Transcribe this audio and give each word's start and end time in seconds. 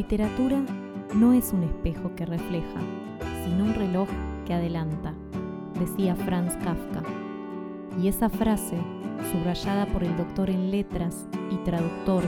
Literatura 0.00 0.58
no 1.14 1.34
es 1.34 1.52
un 1.52 1.62
espejo 1.62 2.14
que 2.16 2.24
refleja, 2.24 2.80
sino 3.44 3.64
un 3.64 3.74
reloj 3.74 4.08
que 4.46 4.54
adelanta, 4.54 5.12
decía 5.78 6.16
Franz 6.16 6.56
Kafka. 6.56 7.02
Y 8.00 8.08
esa 8.08 8.30
frase, 8.30 8.78
subrayada 9.30 9.84
por 9.92 10.02
el 10.02 10.16
doctor 10.16 10.48
en 10.48 10.70
letras 10.70 11.28
y 11.50 11.56
traductor 11.64 12.24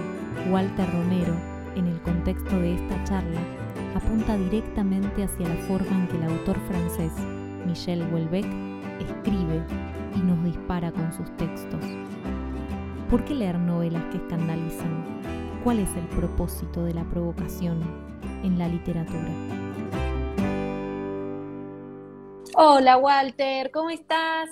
Walter 0.51 0.87
Romero 0.93 1.35
en 1.75 1.87
el 1.87 1.99
contexto 2.03 2.59
de 2.59 2.75
esta 2.75 3.05
charla, 3.05 3.41
apunta 3.95 4.37
directamente 4.37 5.25
hacia 5.25 5.49
la 5.49 5.57
forma 5.63 5.99
en 5.99 6.09
que 6.09 6.19
el 6.19 6.25
autor 6.25 6.59
francés, 6.69 7.13
Michel 7.67 8.03
Houellebecq, 8.11 8.45
escribe 9.01 9.63
y 10.15 10.19
nos 10.19 10.45
dispara 10.45 10.93
con 10.93 11.11
sus 11.11 11.35
textos. 11.39 11.81
¿Por 13.09 13.25
qué 13.25 13.35
leer 13.35 13.59
novelas 13.59 14.05
que 14.11 14.19
escandalizan? 14.19 15.42
¿Cuál 15.65 15.79
es 15.79 15.91
el 15.97 16.09
propósito 16.09 16.85
de 16.85 16.93
la 16.93 17.09
provocación 17.09 17.81
en 18.43 18.59
la 18.59 18.67
literatura? 18.67 19.29
Hola 22.57 22.97
Walter, 22.97 23.71
¿cómo 23.71 23.89
estás? 23.91 24.51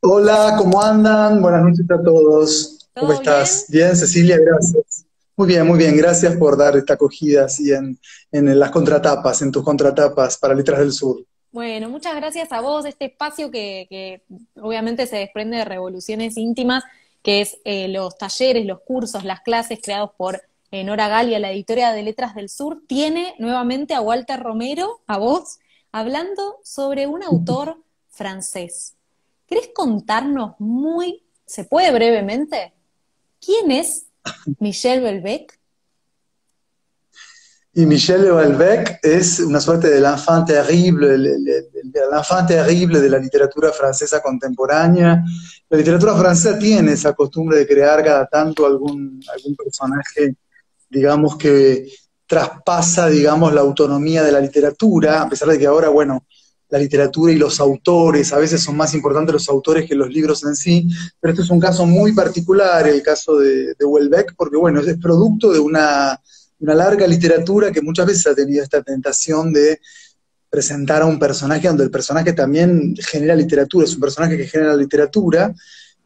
Hola, 0.00 0.56
¿cómo 0.58 0.82
andan? 0.82 1.40
Buenas 1.40 1.62
noches 1.62 1.88
a 1.88 2.02
todos. 2.02 2.88
¿Cómo 2.98 3.12
estás? 3.12 3.66
Bien? 3.68 3.94
Cecilia, 3.94 4.38
gracias. 4.38 5.06
Muy 5.36 5.46
bien, 5.46 5.64
muy 5.64 5.78
bien. 5.78 5.96
Gracias 5.96 6.34
por 6.34 6.56
dar 6.56 6.76
esta 6.76 6.94
acogida 6.94 7.44
así 7.44 7.70
en, 7.72 7.96
las 8.32 8.72
contratapas, 8.72 9.40
en 9.42 9.52
tus 9.52 9.62
contratapas 9.62 10.36
para 10.36 10.52
Letras 10.52 10.80
del 10.80 10.92
Sur. 10.92 11.24
Bueno, 11.52 11.88
muchas 11.88 12.16
gracias 12.16 12.50
a 12.50 12.60
vos. 12.60 12.86
Este 12.86 13.04
espacio 13.04 13.52
que, 13.52 13.86
que 13.88 14.24
obviamente 14.60 15.06
se 15.06 15.18
desprende 15.18 15.58
de 15.58 15.64
revoluciones 15.64 16.36
íntimas 16.36 16.82
que 17.22 17.40
es 17.40 17.58
eh, 17.64 17.88
los 17.88 18.16
talleres, 18.16 18.66
los 18.66 18.80
cursos, 18.80 19.24
las 19.24 19.40
clases 19.40 19.78
creados 19.82 20.10
por 20.16 20.42
eh, 20.70 20.84
Nora 20.84 21.08
Galia, 21.08 21.38
la 21.38 21.52
editorial 21.52 21.94
de 21.94 22.02
Letras 22.02 22.34
del 22.34 22.48
Sur, 22.48 22.82
tiene 22.86 23.34
nuevamente 23.38 23.94
a 23.94 24.00
Walter 24.00 24.40
Romero, 24.40 25.00
a 25.06 25.18
vos, 25.18 25.58
hablando 25.92 26.58
sobre 26.62 27.06
un 27.06 27.22
autor 27.22 27.82
francés. 28.08 28.94
¿Querés 29.46 29.70
contarnos 29.74 30.54
muy, 30.58 31.24
se 31.44 31.64
puede 31.64 31.92
brevemente, 31.92 32.72
quién 33.40 33.70
es 33.70 34.06
Michel 34.58 35.00
Belbec? 35.00 35.59
Y 37.72 37.86
Michel 37.86 38.28
Houellebecq 38.28 38.98
es 39.00 39.38
una 39.38 39.60
suerte 39.60 39.88
de 39.90 40.00
l'enfant 40.00 40.44
terrible, 40.44 41.16
l'enfant 41.16 42.44
terrible 42.44 43.00
de 43.00 43.08
la 43.08 43.18
literatura 43.18 43.70
francesa 43.70 44.20
contemporánea. 44.20 45.22
La 45.68 45.78
literatura 45.78 46.16
francesa 46.16 46.58
tiene 46.58 46.92
esa 46.92 47.12
costumbre 47.12 47.58
de 47.58 47.68
crear 47.68 48.02
cada 48.02 48.26
tanto 48.26 48.66
algún, 48.66 49.20
algún 49.32 49.54
personaje, 49.54 50.34
digamos, 50.88 51.36
que 51.36 51.86
traspasa, 52.26 53.08
digamos, 53.08 53.52
la 53.52 53.60
autonomía 53.60 54.24
de 54.24 54.32
la 54.32 54.40
literatura, 54.40 55.22
a 55.22 55.28
pesar 55.28 55.48
de 55.48 55.58
que 55.58 55.66
ahora, 55.66 55.90
bueno, 55.90 56.24
la 56.70 56.78
literatura 56.78 57.32
y 57.32 57.36
los 57.36 57.60
autores, 57.60 58.32
a 58.32 58.38
veces 58.38 58.62
son 58.62 58.76
más 58.76 58.94
importantes 58.94 59.32
los 59.32 59.48
autores 59.48 59.88
que 59.88 59.94
los 59.94 60.08
libros 60.08 60.44
en 60.44 60.56
sí, 60.56 60.88
pero 61.20 61.32
este 61.32 61.44
es 61.44 61.50
un 61.50 61.60
caso 61.60 61.86
muy 61.86 62.12
particular, 62.14 62.88
el 62.88 63.02
caso 63.02 63.36
de, 63.38 63.74
de 63.74 64.26
porque, 64.36 64.56
bueno, 64.56 64.80
es 64.80 64.98
producto 64.98 65.52
de 65.52 65.60
una 65.60 66.20
una 66.60 66.74
larga 66.74 67.06
literatura 67.06 67.72
que 67.72 67.82
muchas 67.82 68.06
veces 68.06 68.26
ha 68.26 68.34
tenido 68.34 68.62
esta 68.62 68.82
tentación 68.82 69.52
de 69.52 69.80
presentar 70.48 71.02
a 71.02 71.06
un 71.06 71.18
personaje 71.18 71.68
donde 71.68 71.84
el 71.84 71.90
personaje 71.90 72.32
también 72.32 72.94
genera 72.96 73.34
literatura, 73.34 73.84
es 73.84 73.94
un 73.94 74.00
personaje 74.00 74.36
que 74.36 74.46
genera 74.46 74.76
literatura, 74.76 75.54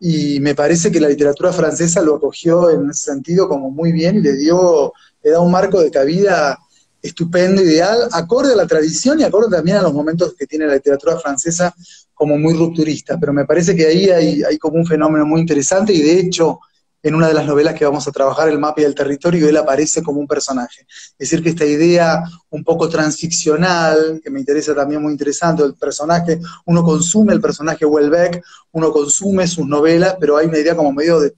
y 0.01 0.39
me 0.41 0.55
parece 0.55 0.93
que 0.93 1.01
la 1.01 1.09
literatura 1.09 1.53
francesa 1.53 2.03
lo 2.03 2.17
acogió 2.17 2.71
en 2.71 2.91
ese 2.91 3.13
sentido 3.13 3.49
como 3.49 3.71
muy 3.71 3.93
bien 3.93 4.17
y 4.17 4.21
le 4.21 4.37
dio, 4.37 4.93
le 5.23 5.31
da 5.31 5.41
un 5.41 5.51
marco 5.51 5.81
de 5.81 5.91
cabida 5.91 6.59
estupendo, 7.01 7.63
ideal, 7.63 8.09
acorde 8.13 8.53
a 8.53 8.57
la 8.57 8.67
tradición 8.67 9.21
y 9.21 9.25
acorde 9.25 9.57
también 9.57 9.79
a 9.79 9.83
los 9.83 9.95
momentos 9.95 10.35
que 10.35 10.47
tiene 10.47 10.67
la 10.67 10.75
literatura 10.75 11.19
francesa 11.19 11.75
como 12.13 12.37
muy 12.39 12.55
rupturista. 12.55 13.19
Pero 13.19 13.33
me 13.33 13.45
parece 13.45 13.75
que 13.77 13.87
ahí 13.87 14.11
hay, 14.11 14.43
hay 14.43 14.59
como 14.59 14.77
un 14.77 14.87
fenómeno 14.87 15.25
muy 15.27 15.41
interesante 15.41 15.93
y 15.93 16.03
de 16.03 16.21
hecho 16.21 16.61
en 17.05 17.15
una 17.15 17.29
de 17.29 17.35
las 17.35 17.45
novelas 17.45 17.75
que 17.75 17.85
vamos 17.85 18.09
a 18.09 18.13
trabajar, 18.13 18.49
El 18.49 18.59
mapa 18.59 18.81
del 18.81 18.95
territorio, 18.95 19.47
él 19.47 19.59
aparece 19.59 20.03
como 20.03 20.21
un 20.21 20.27
personaje. 20.27 20.87
Es 21.19 21.31
decir, 21.31 21.43
que 21.43 21.51
esta 21.51 21.67
idea 21.67 22.25
un 22.49 22.65
poco 22.65 22.89
transficcional, 22.89 24.23
que 24.25 24.31
me 24.31 24.41
interesa 24.41 24.75
también 24.75 25.03
muy 25.03 25.13
interesante, 25.13 25.63
el 25.63 25.75
personaje, 25.75 26.41
uno 26.65 26.83
consume 26.83 27.35
el 27.35 27.43
personaje 27.43 27.85
Welbeck, 27.85 28.43
uno 28.73 28.91
consume 28.91 29.47
sus 29.47 29.67
novelas, 29.67 30.17
pero 30.19 30.39
hay 30.39 30.47
una 30.47 30.59
idea 30.59 30.75
como 30.75 30.95
medio 30.95 31.21
de, 31.21 31.35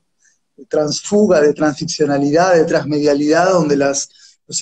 transfuga, 0.68 1.40
de 1.40 1.52
transficcionalidad, 1.52 2.54
de 2.54 2.64
transmedialidad, 2.64 3.50
donde 3.50 3.76
los 3.76 4.08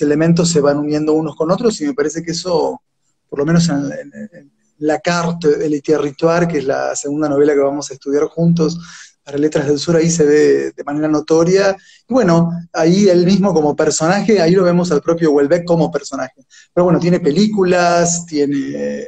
elementos 0.01 0.49
se 0.49 0.59
van 0.59 0.79
uniendo 0.79 1.13
unos 1.13 1.35
con 1.35 1.51
otros, 1.51 1.79
y 1.81 1.85
me 1.85 1.93
parece 1.93 2.23
que 2.23 2.31
eso, 2.31 2.81
por 3.29 3.37
lo 3.37 3.45
menos 3.45 3.69
en, 3.69 4.51
La 4.79 4.99
Carte 4.99 5.55
del 5.55 5.83
Territoire, 5.83 6.47
que 6.47 6.57
es 6.57 6.65
la 6.65 6.95
segunda 6.95 7.29
novela 7.29 7.53
que 7.53 7.59
vamos 7.59 7.91
a 7.91 7.93
estudiar 7.93 8.23
juntos, 8.23 8.79
para 9.25 9.39
Letras 9.39 9.67
del 9.67 9.79
Sur 9.79 9.95
ahí 9.95 10.09
se 10.09 10.23
ve 10.23 10.71
de 10.71 10.83
manera 10.85 11.07
notoria. 11.07 11.75
Y 12.07 12.13
bueno, 12.13 12.51
ahí 12.71 13.09
él 13.09 13.25
mismo 13.25 13.53
como 13.53 13.75
personaje, 13.75 14.39
ahí 14.39 14.51
lo 14.51 14.63
vemos 14.63 14.91
al 14.91 15.01
propio 15.01 15.31
Welbeck 15.31 15.65
como 15.65 15.91
personaje. 15.91 16.45
Pero 16.71 16.85
bueno, 16.85 16.99
tiene 16.99 17.19
películas, 17.19 18.25
tiene 18.27 19.07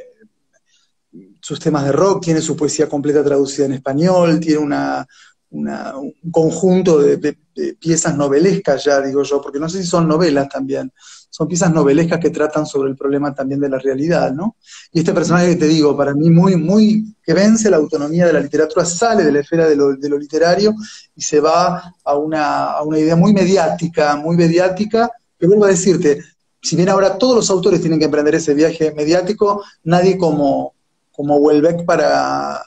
sus 1.40 1.60
temas 1.60 1.84
de 1.84 1.92
rock, 1.92 2.24
tiene 2.24 2.40
su 2.42 2.56
poesía 2.56 2.88
completa 2.88 3.22
traducida 3.22 3.66
en 3.66 3.74
español, 3.74 4.40
tiene 4.40 4.58
una, 4.58 5.06
un 5.50 6.14
conjunto 6.30 6.98
de, 6.98 7.38
piezas 7.78 8.16
novelescas 8.16 8.84
ya, 8.84 9.00
digo 9.00 9.22
yo, 9.22 9.40
porque 9.40 9.58
no 9.58 9.68
sé 9.68 9.80
si 9.80 9.86
son 9.86 10.06
novelas 10.06 10.48
también, 10.48 10.92
son 11.30 11.46
piezas 11.46 11.72
novelescas 11.72 12.18
que 12.18 12.30
tratan 12.30 12.66
sobre 12.66 12.90
el 12.90 12.96
problema 12.96 13.34
también 13.34 13.60
de 13.60 13.68
la 13.68 13.78
realidad, 13.78 14.32
¿no? 14.32 14.56
Y 14.92 15.00
este 15.00 15.12
personaje 15.12 15.50
que 15.50 15.56
te 15.56 15.66
digo, 15.66 15.96
para 15.96 16.14
mí 16.14 16.30
muy, 16.30 16.56
muy, 16.56 17.14
que 17.22 17.34
vence 17.34 17.70
la 17.70 17.76
autonomía 17.76 18.26
de 18.26 18.32
la 18.32 18.40
literatura, 18.40 18.84
sale 18.84 19.24
de 19.24 19.32
la 19.32 19.40
esfera 19.40 19.68
de 19.68 19.76
lo, 19.76 20.18
literario 20.18 20.74
y 21.14 21.22
se 21.22 21.40
va 21.40 21.94
a 22.04 22.16
una, 22.16 22.72
a 22.72 22.82
una 22.82 22.98
idea 22.98 23.16
muy 23.16 23.32
mediática, 23.32 24.16
muy 24.16 24.36
mediática, 24.36 25.10
que 25.38 25.46
vuelvo 25.46 25.66
a 25.66 25.68
decirte, 25.68 26.18
si 26.60 26.76
bien 26.76 26.88
ahora 26.88 27.18
todos 27.18 27.36
los 27.36 27.50
autores 27.50 27.80
tienen 27.80 27.98
que 27.98 28.06
emprender 28.06 28.34
ese 28.34 28.54
viaje 28.54 28.92
mediático, 28.92 29.62
nadie 29.84 30.18
como, 30.18 30.74
como 31.12 31.36
Welbeck 31.36 31.84
para, 31.84 32.60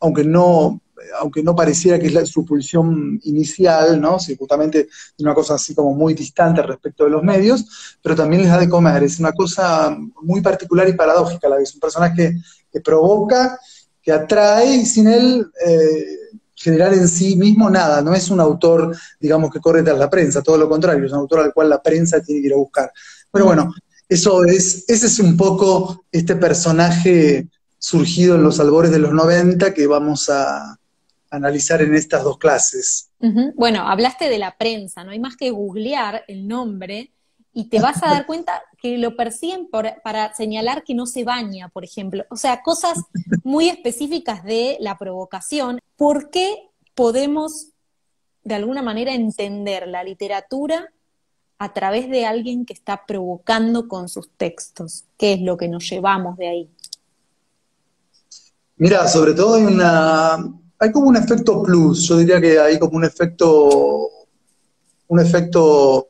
aunque 0.00 0.24
no 0.24 0.80
aunque 1.20 1.42
no 1.42 1.54
pareciera 1.54 1.98
que 1.98 2.06
es 2.06 2.28
su 2.28 2.44
pulsión 2.44 3.20
inicial, 3.24 4.00
¿no? 4.00 4.18
Si 4.18 4.36
justamente 4.36 4.80
es 4.80 5.14
una 5.18 5.34
cosa 5.34 5.54
así 5.54 5.74
como 5.74 5.94
muy 5.94 6.14
distante 6.14 6.62
respecto 6.62 7.04
de 7.04 7.10
los 7.10 7.22
medios, 7.22 7.98
pero 8.02 8.14
también 8.14 8.42
les 8.42 8.50
da 8.50 8.58
de 8.58 8.68
comer, 8.68 9.02
es 9.02 9.18
una 9.18 9.32
cosa 9.32 9.96
muy 10.22 10.40
particular 10.40 10.88
y 10.88 10.94
paradójica 10.94 11.48
la 11.48 11.56
vez, 11.56 11.74
un 11.74 11.80
personaje 11.80 12.36
que 12.70 12.80
provoca, 12.80 13.58
que 14.02 14.12
atrae 14.12 14.76
y 14.76 14.86
sin 14.86 15.08
él 15.08 15.46
eh, 15.66 16.16
generar 16.54 16.92
en 16.92 17.08
sí 17.08 17.36
mismo 17.36 17.70
nada, 17.70 18.02
no 18.02 18.14
es 18.14 18.30
un 18.30 18.40
autor, 18.40 18.96
digamos, 19.20 19.52
que 19.52 19.60
corre 19.60 19.82
tras 19.82 19.98
la 19.98 20.10
prensa, 20.10 20.42
todo 20.42 20.58
lo 20.58 20.68
contrario, 20.68 21.04
es 21.04 21.12
un 21.12 21.18
autor 21.18 21.40
al 21.40 21.52
cual 21.52 21.68
la 21.68 21.82
prensa 21.82 22.20
tiene 22.20 22.40
que 22.40 22.46
ir 22.48 22.52
a 22.52 22.56
buscar. 22.56 22.92
Pero 23.30 23.44
bueno, 23.44 23.72
eso 24.08 24.44
es, 24.44 24.84
ese 24.88 25.06
es 25.06 25.18
un 25.20 25.36
poco 25.36 26.04
este 26.10 26.36
personaje 26.36 27.46
surgido 27.78 28.34
en 28.34 28.42
los 28.42 28.58
albores 28.58 28.90
de 28.90 28.98
los 28.98 29.12
90 29.12 29.72
que 29.72 29.86
vamos 29.86 30.28
a, 30.30 30.77
analizar 31.30 31.82
en 31.82 31.94
estas 31.94 32.24
dos 32.24 32.38
clases. 32.38 33.10
Bueno, 33.54 33.88
hablaste 33.88 34.28
de 34.28 34.38
la 34.38 34.56
prensa, 34.56 35.04
no 35.04 35.10
hay 35.10 35.18
más 35.18 35.36
que 35.36 35.50
googlear 35.50 36.24
el 36.28 36.46
nombre 36.48 37.12
y 37.52 37.64
te 37.64 37.80
vas 37.80 38.02
a 38.02 38.10
dar 38.10 38.26
cuenta 38.26 38.62
que 38.80 38.98
lo 38.98 39.16
persiguen 39.16 39.68
para 39.68 40.34
señalar 40.34 40.84
que 40.84 40.94
no 40.94 41.06
se 41.06 41.24
baña, 41.24 41.68
por 41.68 41.84
ejemplo. 41.84 42.24
O 42.30 42.36
sea, 42.36 42.62
cosas 42.62 42.98
muy 43.42 43.68
específicas 43.68 44.44
de 44.44 44.76
la 44.80 44.96
provocación. 44.96 45.80
¿Por 45.96 46.30
qué 46.30 46.70
podemos, 46.94 47.70
de 48.44 48.54
alguna 48.54 48.82
manera, 48.82 49.12
entender 49.12 49.88
la 49.88 50.04
literatura 50.04 50.92
a 51.58 51.72
través 51.72 52.08
de 52.08 52.26
alguien 52.26 52.64
que 52.64 52.74
está 52.74 53.04
provocando 53.06 53.88
con 53.88 54.08
sus 54.08 54.30
textos? 54.30 55.04
¿Qué 55.16 55.32
es 55.32 55.40
lo 55.40 55.56
que 55.56 55.68
nos 55.68 55.88
llevamos 55.90 56.36
de 56.36 56.48
ahí? 56.48 56.70
Mira, 58.76 59.08
sobre 59.08 59.34
todo 59.34 59.56
hay 59.56 59.64
una, 59.64 60.38
hay 60.78 60.92
como 60.92 61.08
un 61.08 61.16
efecto 61.16 61.62
plus, 61.62 62.08
yo 62.08 62.18
diría 62.18 62.40
que 62.40 62.58
hay 62.58 62.78
como 62.78 62.96
un 62.96 63.04
efecto, 63.04 64.08
un 65.08 65.20
efecto 65.20 66.08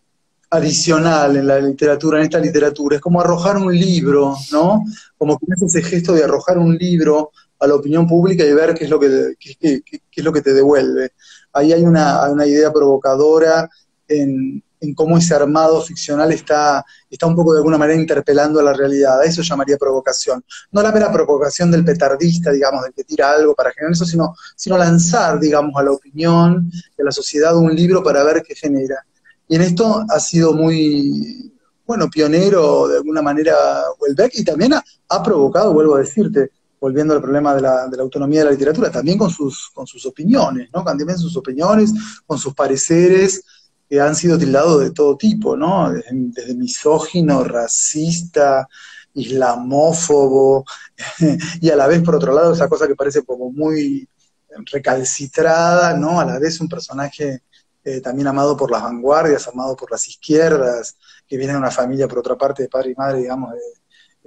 adicional 0.51 1.37
en 1.37 1.47
la 1.47 1.59
literatura, 1.59 2.19
en 2.19 2.25
esta 2.25 2.39
literatura. 2.39 2.97
Es 2.97 3.03
como 3.03 3.21
arrojar 3.21 3.57
un 3.57 3.75
libro, 3.75 4.37
¿no? 4.53 4.85
Como 5.17 5.39
que 5.39 5.47
es 5.55 5.63
ese 5.63 5.83
gesto 5.83 6.13
de 6.13 6.25
arrojar 6.25 6.59
un 6.59 6.77
libro 6.77 7.33
a 7.61 7.67
la 7.67 7.75
opinión 7.75 8.07
pública 8.07 8.45
y 8.45 8.53
ver 8.53 8.75
qué 8.75 8.85
es 8.85 8.91
lo 8.91 9.01
que, 9.01 9.35
qué, 9.39 9.83
es 10.15 10.25
lo 10.25 10.33
que 10.33 10.43
te 10.43 10.55
devuelve. 10.55 11.13
Ahí 11.53 11.73
hay 11.73 11.83
una, 11.83 12.31
una 12.31 12.47
idea 12.47 12.73
provocadora 12.73 13.69
en, 14.07 14.63
en 14.81 14.95
cómo 14.95 15.19
ese 15.19 15.35
armado 15.35 15.83
ficcional 15.83 16.33
está, 16.33 16.85
está 17.11 17.27
un 17.27 17.35
poco 17.35 17.53
de 17.53 17.59
alguna 17.59 17.79
manera 17.79 18.01
interpelando 18.01 18.61
a 18.61 18.63
la 18.63 18.73
realidad. 18.73 19.21
A 19.21 19.25
eso 19.25 19.43
llamaría 19.43 19.77
provocación. 19.77 20.45
No 20.73 20.83
la 20.83 20.93
mera 20.93 21.13
provocación 21.13 21.71
del 21.71 21.85
petardista, 21.85 22.51
digamos, 22.51 22.83
del 22.85 22.93
que 22.93 23.05
tira 23.05 23.31
algo 23.33 23.55
para 23.55 23.73
generar 23.73 23.93
eso, 23.93 24.05
sino, 24.05 24.35
sino 24.57 24.79
lanzar, 24.79 25.39
digamos, 25.41 25.75
a 25.77 25.83
la 25.83 25.93
opinión, 25.93 26.71
a 26.99 27.03
la 27.03 27.13
sociedad 27.13 27.57
un 27.57 27.75
libro 27.75 28.03
para 28.03 28.23
ver 28.23 28.43
qué 28.47 28.55
genera. 28.55 29.05
Y 29.49 29.57
en 29.57 29.63
esto 29.63 30.05
ha 30.09 30.21
sido 30.21 30.53
muy, 30.53 31.53
bueno, 31.87 32.09
pionero 32.11 32.87
de 32.87 32.99
alguna 32.99 33.23
manera 33.23 33.57
Welbeck 33.99 34.33
y 34.35 34.45
también 34.45 34.75
ha, 34.75 35.23
provocado, 35.23 35.73
vuelvo 35.73 35.97
a 35.97 36.01
decirte, 36.01 36.51
volviendo 36.79 37.15
al 37.15 37.23
problema 37.23 37.55
de 37.55 37.63
la, 37.63 37.89
autonomía 37.99 38.41
de 38.41 38.45
la 38.45 38.51
literatura, 38.51 38.91
también 38.91 39.17
con 39.17 39.31
sus, 39.31 39.71
con 39.71 39.87
sus 39.87 40.05
opiniones, 40.05 40.69
¿no? 40.73 40.85
También 40.85 41.17
sus 41.19 41.35
opiniones, 41.37 41.93
con 42.27 42.39
sus 42.39 42.53
pareceres, 42.53 43.43
que 43.89 44.01
han 44.01 44.15
sido 44.15 44.39
tildados 44.39 44.81
de 44.81 44.91
todo 44.91 45.17
tipo, 45.17 45.57
¿no? 45.57 45.91
Desde, 45.91 46.55
misógino, 46.55 47.43
racista, 47.43 48.69
islamófobo, 49.15 50.65
y 51.61 51.71
a 51.71 51.77
la 51.77 51.87
vez, 51.87 52.03
por 52.03 52.17
otro 52.17 52.35
lado, 52.35 52.53
esa 52.53 52.69
cosa 52.69 52.87
que 52.87 52.95
parece 52.95 53.23
como 53.23 53.51
muy 53.51 54.09
recalcitrada, 54.71 55.95
¿no? 55.95 56.21
A 56.21 56.25
la 56.25 56.39
vez 56.39 56.61
un 56.61 56.69
personaje 56.69 57.43
eh, 57.85 58.01
también 58.01 58.27
amado 58.29 58.57
por 58.57 58.71
las 58.71 58.83
vanguardias, 58.83 59.49
amado 59.49 59.75
por 59.75 59.91
las 59.91 60.07
izquierdas, 60.07 60.97
que 61.27 61.39
viene 61.39 61.55
de 61.55 61.59
una 61.59 61.71
familia, 61.71 62.09
por 62.09 62.19
otra 62.19 62.37
parte, 62.37 62.65
de 62.65 62.69
padre 62.69 62.91
y 62.91 62.95
madre, 62.95 63.21
digamos, 63.21 63.53
de, 63.53 63.59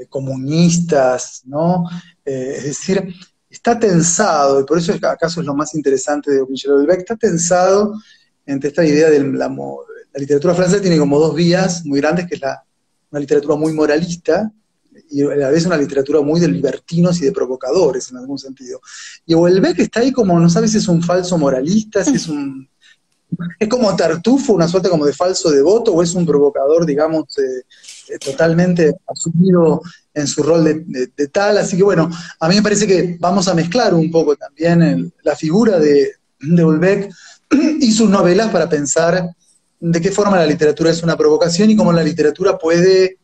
comunistas, 0.10 1.44
¿no? 1.46 1.84
Eh, 2.26 2.56
es 2.58 2.64
decir, 2.64 3.14
está 3.48 3.78
tensado, 3.78 4.60
y 4.60 4.64
por 4.64 4.80
eso 4.80 4.94
es, 4.94 5.04
acaso 5.04 5.42
es 5.42 5.46
lo 5.46 5.54
más 5.54 5.76
interesante 5.76 6.32
de 6.32 6.44
Michel 6.48 6.72
Houellebecq, 6.72 7.02
está 7.02 7.16
tensado 7.16 7.94
entre 8.52 8.70
esta 8.70 8.86
idea 8.86 9.10
de 9.10 9.20
la, 9.24 9.50
literatura 10.16 10.54
francesa 10.54 10.82
tiene 10.82 10.98
como 10.98 11.20
dos 11.20 11.36
vías 11.36 11.86
muy 11.86 12.00
grandes, 12.02 12.28
que 12.28 12.36
es 12.36 12.42
la, 12.42 12.64
una 13.10 13.20
literatura 13.20 13.56
muy 13.56 13.74
moralista 13.74 14.52
y 15.10 15.24
a 15.24 15.36
la 15.36 15.50
vez 15.50 15.66
una 15.66 15.78
literatura 15.78 16.22
muy 16.22 16.40
de 16.40 16.48
libertinos 16.48 17.22
y 17.22 17.26
de 17.26 17.32
provocadores 17.32 18.12
en 18.12 18.18
algún 18.18 18.38
sentido. 18.38 18.82
Y 19.26 19.34
Houellebecq 19.34 19.80
está 19.80 20.02
ahí 20.02 20.12
como, 20.12 20.40
no 20.40 20.50
sabes 20.50 20.72
si 20.72 20.78
es 20.78 20.88
un 20.88 21.02
falso 21.02 21.38
moralista, 21.38 22.04
si 22.04 22.16
es 22.16 22.28
un... 22.28 22.70
Es 23.58 23.70
como 23.70 23.96
Tartufo, 23.96 24.52
una 24.54 24.68
suerte 24.68 24.90
como 24.90 25.06
de 25.06 25.14
falso 25.14 25.50
devoto, 25.50 25.94
o 25.94 26.04
es 26.04 26.14
un 26.14 26.26
provocador, 26.26 26.86
digamos, 26.86 27.24
totalmente 28.20 28.94
asumido 29.08 29.82
en 30.14 30.28
su 30.28 30.44
rol 30.44 30.66
de, 30.66 31.28
tal. 31.30 31.58
Así 31.58 31.78
que 31.78 31.84
bueno, 31.84 32.10
a 32.40 32.50
mí 32.50 32.56
me 32.56 32.62
parece 32.62 32.86
que 32.86 33.16
vamos 33.22 33.48
a 33.48 33.54
mezclar 33.54 33.94
un 33.94 34.12
poco 34.12 34.36
también 34.36 35.14
la 35.24 35.36
figura 35.38 35.80
de, 35.80 36.12
de 36.42 36.64
y 37.80 37.92
sus 37.92 38.10
novelas 38.10 38.50
para 38.50 38.70
pensar 38.70 39.30
de 39.80 40.00
qué 40.00 40.12
forma 40.12 40.38
la 40.38 40.46
literatura 40.46 40.92
es 40.92 41.02
una 41.02 41.18
provocación 41.18 41.70
y 41.70 41.76
cómo 41.76 41.92
la 41.92 42.04
literatura 42.04 42.58
puede, 42.58 43.18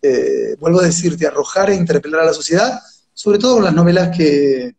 eh, 0.00 0.56
vuelvo 0.60 0.80
a 0.80 0.84
decirte, 0.84 1.26
arrojar 1.26 1.70
e 1.70 1.74
interpelar 1.74 2.20
a 2.20 2.26
la 2.26 2.32
sociedad, 2.32 2.80
sobre 3.12 3.38
todo 3.38 3.56
con 3.56 3.64
las 3.64 3.74
novelas 3.74 4.16
que, 4.16 4.74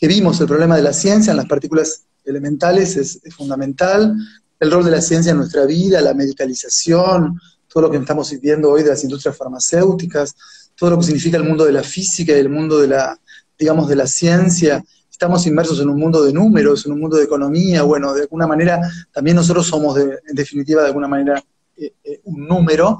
vimos. 0.00 0.40
El 0.40 0.46
problema 0.46 0.76
de 0.76 0.82
la 0.82 0.92
ciencia 0.92 1.32
en 1.32 1.36
las 1.36 1.46
partículas 1.46 2.04
elementales 2.24 2.96
es, 2.96 3.20
fundamental, 3.36 4.14
el 4.58 4.70
rol 4.70 4.84
de 4.84 4.92
la 4.92 5.02
ciencia 5.02 5.32
en 5.32 5.38
nuestra 5.38 5.66
vida, 5.66 6.00
la 6.00 6.14
medicalización, 6.14 7.38
todo 7.68 7.82
lo 7.82 7.90
que 7.90 7.98
estamos 7.98 8.30
viviendo 8.30 8.70
hoy 8.70 8.82
de 8.82 8.90
las 8.90 9.02
industrias 9.02 9.36
farmacéuticas, 9.36 10.34
todo 10.76 10.90
lo 10.90 10.98
que 10.98 11.06
significa 11.06 11.36
el 11.36 11.44
mundo 11.44 11.64
de 11.64 11.72
la 11.72 11.82
física 11.82 12.32
y 12.32 12.40
el 12.40 12.48
mundo 12.48 12.78
de 12.78 12.88
la, 12.88 13.18
digamos, 13.58 13.88
de 13.88 13.96
la 13.96 14.06
ciencia, 14.06 14.82
estamos 15.16 15.46
inmersos 15.46 15.80
en 15.80 15.88
un 15.88 15.98
mundo 15.98 16.22
de 16.22 16.30
números, 16.30 16.84
en 16.84 16.92
un 16.92 17.00
mundo 17.00 17.16
de 17.16 17.24
economía, 17.24 17.82
bueno, 17.84 18.12
de 18.12 18.22
alguna 18.22 18.46
manera 18.46 18.78
también 19.10 19.34
nosotros 19.34 19.66
somos, 19.66 19.96
en 19.98 20.34
definitiva, 20.34 20.82
de 20.82 20.88
alguna 20.88 21.08
manera 21.08 21.42
eh, 21.74 21.94
eh, 22.04 22.20
un 22.24 22.46
número. 22.46 22.98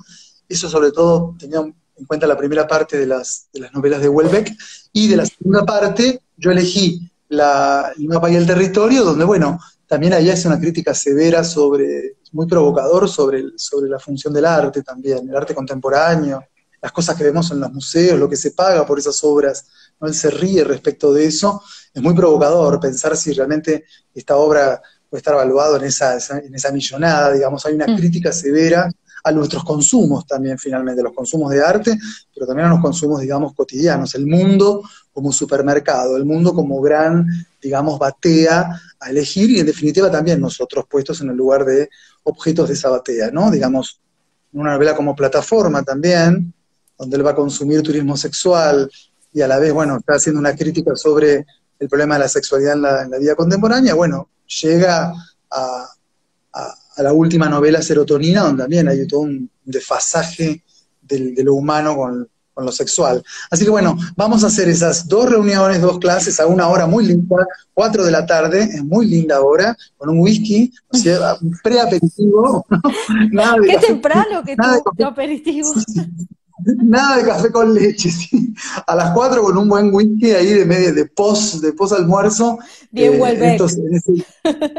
Eso 0.49 0.67
sobre 0.71 0.93
todo 0.93 1.35
tenía 1.39 1.59
en 1.59 2.07
cuenta 2.07 2.27
la 2.27 2.39
primera 2.39 2.67
parte 2.67 2.97
de 2.97 3.07
las, 3.07 3.49
de 3.53 3.61
las 3.61 3.75
novelas 3.75 4.01
de 4.01 4.09
Welbeck, 4.09 4.51
y 4.95 5.09
de 5.09 5.17
la 5.17 5.27
segunda 5.27 5.67
parte 5.67 6.23
yo 6.39 6.51
elegí 6.51 7.07
la, 7.29 7.93
el 7.95 8.09
mapa 8.09 8.31
y 8.31 8.37
el 8.37 8.47
territorio, 8.47 9.05
donde, 9.05 9.27
bueno, 9.27 9.61
también 9.87 10.15
ahí 10.15 10.31
hace 10.31 10.49
una 10.49 10.59
crítica 10.59 10.95
severa 10.95 11.45
sobre, 11.45 12.17
muy 12.33 12.47
provocador 12.47 13.11
sobre, 13.11 13.45
sobre 13.57 13.91
la 13.91 13.99
función 13.99 14.33
del 14.33 14.47
arte 14.47 14.83
también, 14.83 15.29
el 15.29 15.37
arte 15.37 15.55
contemporáneo, 15.55 16.43
las 16.81 16.93
cosas 16.93 17.15
que 17.15 17.25
vemos 17.25 17.51
en 17.51 17.61
los 17.61 17.73
museos, 17.73 18.19
lo 18.19 18.29
que 18.29 18.37
se 18.37 18.53
paga 18.53 18.87
por 18.87 18.99
esas 18.99 19.23
obras, 19.23 19.67
¿no? 20.01 20.09
él 20.09 20.15
se 20.15 20.31
ríe 20.31 20.65
respecto 20.65 21.13
de 21.13 21.27
eso, 21.27 21.63
es 21.93 22.03
muy 22.03 22.15
provocador 22.15 22.79
pensar 22.81 23.17
si 23.17 23.33
realmente 23.33 23.85
esta 24.15 24.37
obra 24.37 24.81
puede 25.09 25.21
estar 25.21 25.35
evaluada 25.35 25.79
en 25.79 25.85
esa, 25.85 26.17
en 26.39 26.55
esa 26.55 26.73
millonada, 26.73 27.33
digamos, 27.33 27.65
hay 27.67 27.75
una 27.75 27.87
mm. 27.87 27.97
crítica 27.97 28.33
severa 28.33 28.91
a 29.27 29.33
nuestros 29.33 29.65
consumos 29.65 30.25
también 30.25 30.57
finalmente, 30.57 31.03
los 31.03 31.13
consumos 31.13 31.51
de 31.51 31.61
arte, 31.61 31.99
pero 32.33 32.47
también 32.47 32.69
a 32.69 32.71
los 32.71 32.81
consumos, 32.81 33.21
digamos, 33.21 33.55
cotidianos, 33.55 34.15
el 34.15 34.25
mundo 34.25 34.83
como 35.13 35.33
supermercado, 35.33 36.17
el 36.17 36.25
mundo 36.25 36.55
como 36.55 36.81
gran, 36.81 37.27
digamos, 37.61 37.99
batea 37.99 38.81
a 39.01 39.11
elegir 39.11 39.51
y 39.51 39.59
en 39.59 39.67
definitiva 39.67 40.11
también 40.11 40.41
nosotros 40.41 40.85
puestos 40.89 41.21
en 41.23 41.31
el 41.31 41.37
lugar 41.37 41.65
de 41.65 41.89
objetos 42.23 42.69
de 42.69 42.75
esa 42.75 42.89
batea, 42.89 43.31
¿no? 43.33 43.51
Digamos, 43.51 44.01
una 44.53 44.75
novela 44.75 44.95
como 44.95 45.17
plataforma 45.17 45.83
también, 45.83 46.53
donde 46.97 47.17
él 47.17 47.27
va 47.27 47.33
a 47.33 47.37
consumir 47.37 47.83
turismo 47.83 48.17
sexual 48.17 48.89
y 49.33 49.41
a 49.41 49.49
la 49.49 49.59
vez, 49.59 49.73
bueno, 49.73 49.99
está 49.99 50.15
haciendo 50.15 50.41
una 50.41 50.55
crítica 50.55 50.97
sobre 50.97 51.47
el 51.79 51.89
problema 51.89 52.15
de 52.15 52.21
la 52.21 52.29
sexualidad 52.29 52.75
en 52.75 53.11
la, 53.11 53.19
vida 53.19 53.35
contemporánea, 53.35 53.95
bueno, 53.95 54.31
llega 54.63 55.13
a, 55.51 55.89
la 56.99 57.13
última 57.13 57.47
novela 57.47 57.83
Serotonina, 57.83 58.43
donde 58.43 58.63
también 58.63 58.89
hay 58.89 59.07
todo 59.07 59.21
un 59.21 59.51
desfasaje 59.63 60.65
de 61.03 61.45
lo 61.45 61.55
humano 61.55 61.95
con, 61.95 62.29
lo 62.65 62.73
sexual. 62.73 63.23
Así 63.51 63.65
que 63.65 63.71
bueno, 63.71 63.99
vamos 64.17 64.43
a 64.43 64.47
hacer 64.47 64.69
esas 64.69 65.07
dos 65.07 65.29
reuniones, 65.29 65.81
dos 65.81 65.99
clases 65.99 66.41
a 66.41 66.47
una 66.47 66.69
hora 66.69 66.87
muy 66.87 67.05
linda, 67.05 67.47
cuatro 67.75 68.05
de 68.05 68.11
la 68.11 68.25
tarde, 68.25 68.63
es 68.63 68.83
muy 68.83 69.07
linda 69.07 69.43
hora, 69.43 69.77
con 69.97 70.09
un 70.09 70.21
whisky, 70.21 70.73
o 70.89 70.97
sea, 70.97 71.37
preaperitivo. 71.63 72.65
Qué 73.67 73.79
temprano 73.87 74.43
que 74.43 74.57
tu, 74.97 75.05
aperitivo. 75.05 75.75
Nada 76.65 77.19
de 77.19 77.25
café 77.25 77.51
con 77.51 77.75
leche, 77.75 78.11
sí. 78.11 78.55
A 78.87 78.95
las 78.95 79.13
4 79.13 79.43
con 79.43 79.57
un 79.57 79.69
buen 79.69 79.93
whisky 79.93 80.31
ahí 80.33 80.53
de 80.55 80.65
media, 80.65 80.93
de 80.93 81.07
post, 81.07 81.57
de 81.57 81.73
post 81.73 81.93
almuerzo. 81.93 82.59
Bien 82.91 83.21
eh, 83.23 83.59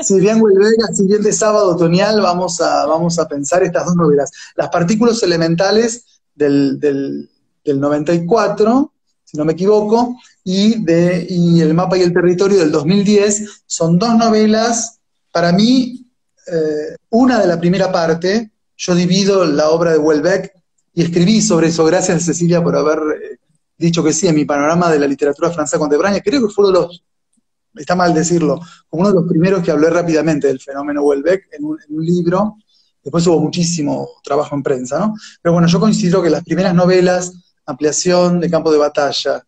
sí, 0.01 0.19
bien 0.19 0.41
Huelvega, 0.41 0.87
siguiente 0.93 1.31
sábado 1.31 1.75
otoñal 1.75 2.19
vamos 2.21 2.59
a, 2.61 2.85
vamos 2.85 3.19
a 3.19 3.27
pensar 3.27 3.63
estas 3.63 3.85
dos 3.85 3.95
novelas. 3.95 4.31
Las 4.55 4.69
partículas 4.69 5.21
elementales 5.23 6.21
del, 6.33 6.79
del, 6.79 7.29
94, 7.65 8.93
si 9.25 9.37
no 9.37 9.43
me 9.43 9.51
equivoco, 9.51 10.15
y, 10.43 10.83
de, 10.85 11.27
y 11.29 11.59
El 11.59 11.73
mapa 11.73 11.97
y 11.97 12.01
el 12.01 12.13
territorio 12.13 12.59
del 12.59 12.71
2010, 12.71 13.63
son 13.65 13.99
dos 13.99 14.15
novelas, 14.15 14.99
para 15.33 15.51
mí, 15.51 16.07
eh, 16.47 16.95
una 17.09 17.37
de 17.41 17.47
la 17.47 17.59
primera 17.59 17.91
parte, 17.91 18.51
yo 18.77 18.95
divido 18.95 19.43
la 19.43 19.69
obra 19.69 19.91
de 19.91 19.97
Welbeck 19.97 20.56
y 20.97 21.03
escribí 21.03 21.43
sobre 21.43 21.67
eso. 21.67 21.85
Gracias, 21.85 22.25
Cecilia, 22.25 22.63
por 22.63 22.75
haber 22.75 22.97
eh, 22.97 23.37
dicho 23.77 24.03
que 24.03 24.11
sí 24.11 24.27
en 24.27 24.33
mi 24.33 24.45
panorama 24.45 24.89
de 24.89 24.97
la 24.97 25.05
literatura 25.05 25.51
francesa 25.51 25.77
contemporánea. 25.77 26.21
Creo 26.21 26.41
que 26.41 26.51
fue 26.51 26.67
uno 26.67 26.79
de 26.79 26.85
los, 26.87 27.03
está 27.75 27.95
mal 27.95 28.15
decirlo, 28.15 28.59
como 28.89 29.01
uno 29.01 29.09
de 29.09 29.19
los 29.19 29.29
primeros 29.29 29.61
que 29.61 29.69
hablé 29.69 29.91
rápidamente 29.91 30.47
del 30.47 30.59
fenómeno 30.59 31.03
Welbeck 31.03 31.49
en 31.51 31.65
un, 31.65 31.77
libro. 32.03 32.55
Después 33.03 33.27
hubo 33.27 33.39
muchísimo 33.39 34.09
trabajo 34.23 34.55
en 34.55 34.63
prensa, 34.63 34.97
¿no? 34.97 35.13
Pero 35.39 35.53
bueno, 35.53 35.67
yo 35.67 35.79
considero 35.79 36.23
que 36.23 36.31
las 36.31 36.43
primeras 36.43 36.73
novelas, 36.73 37.31
Ampliación 37.67 38.39
de 38.39 38.49
campo 38.49 38.71
de 38.71 38.79
batalla, 38.79 39.43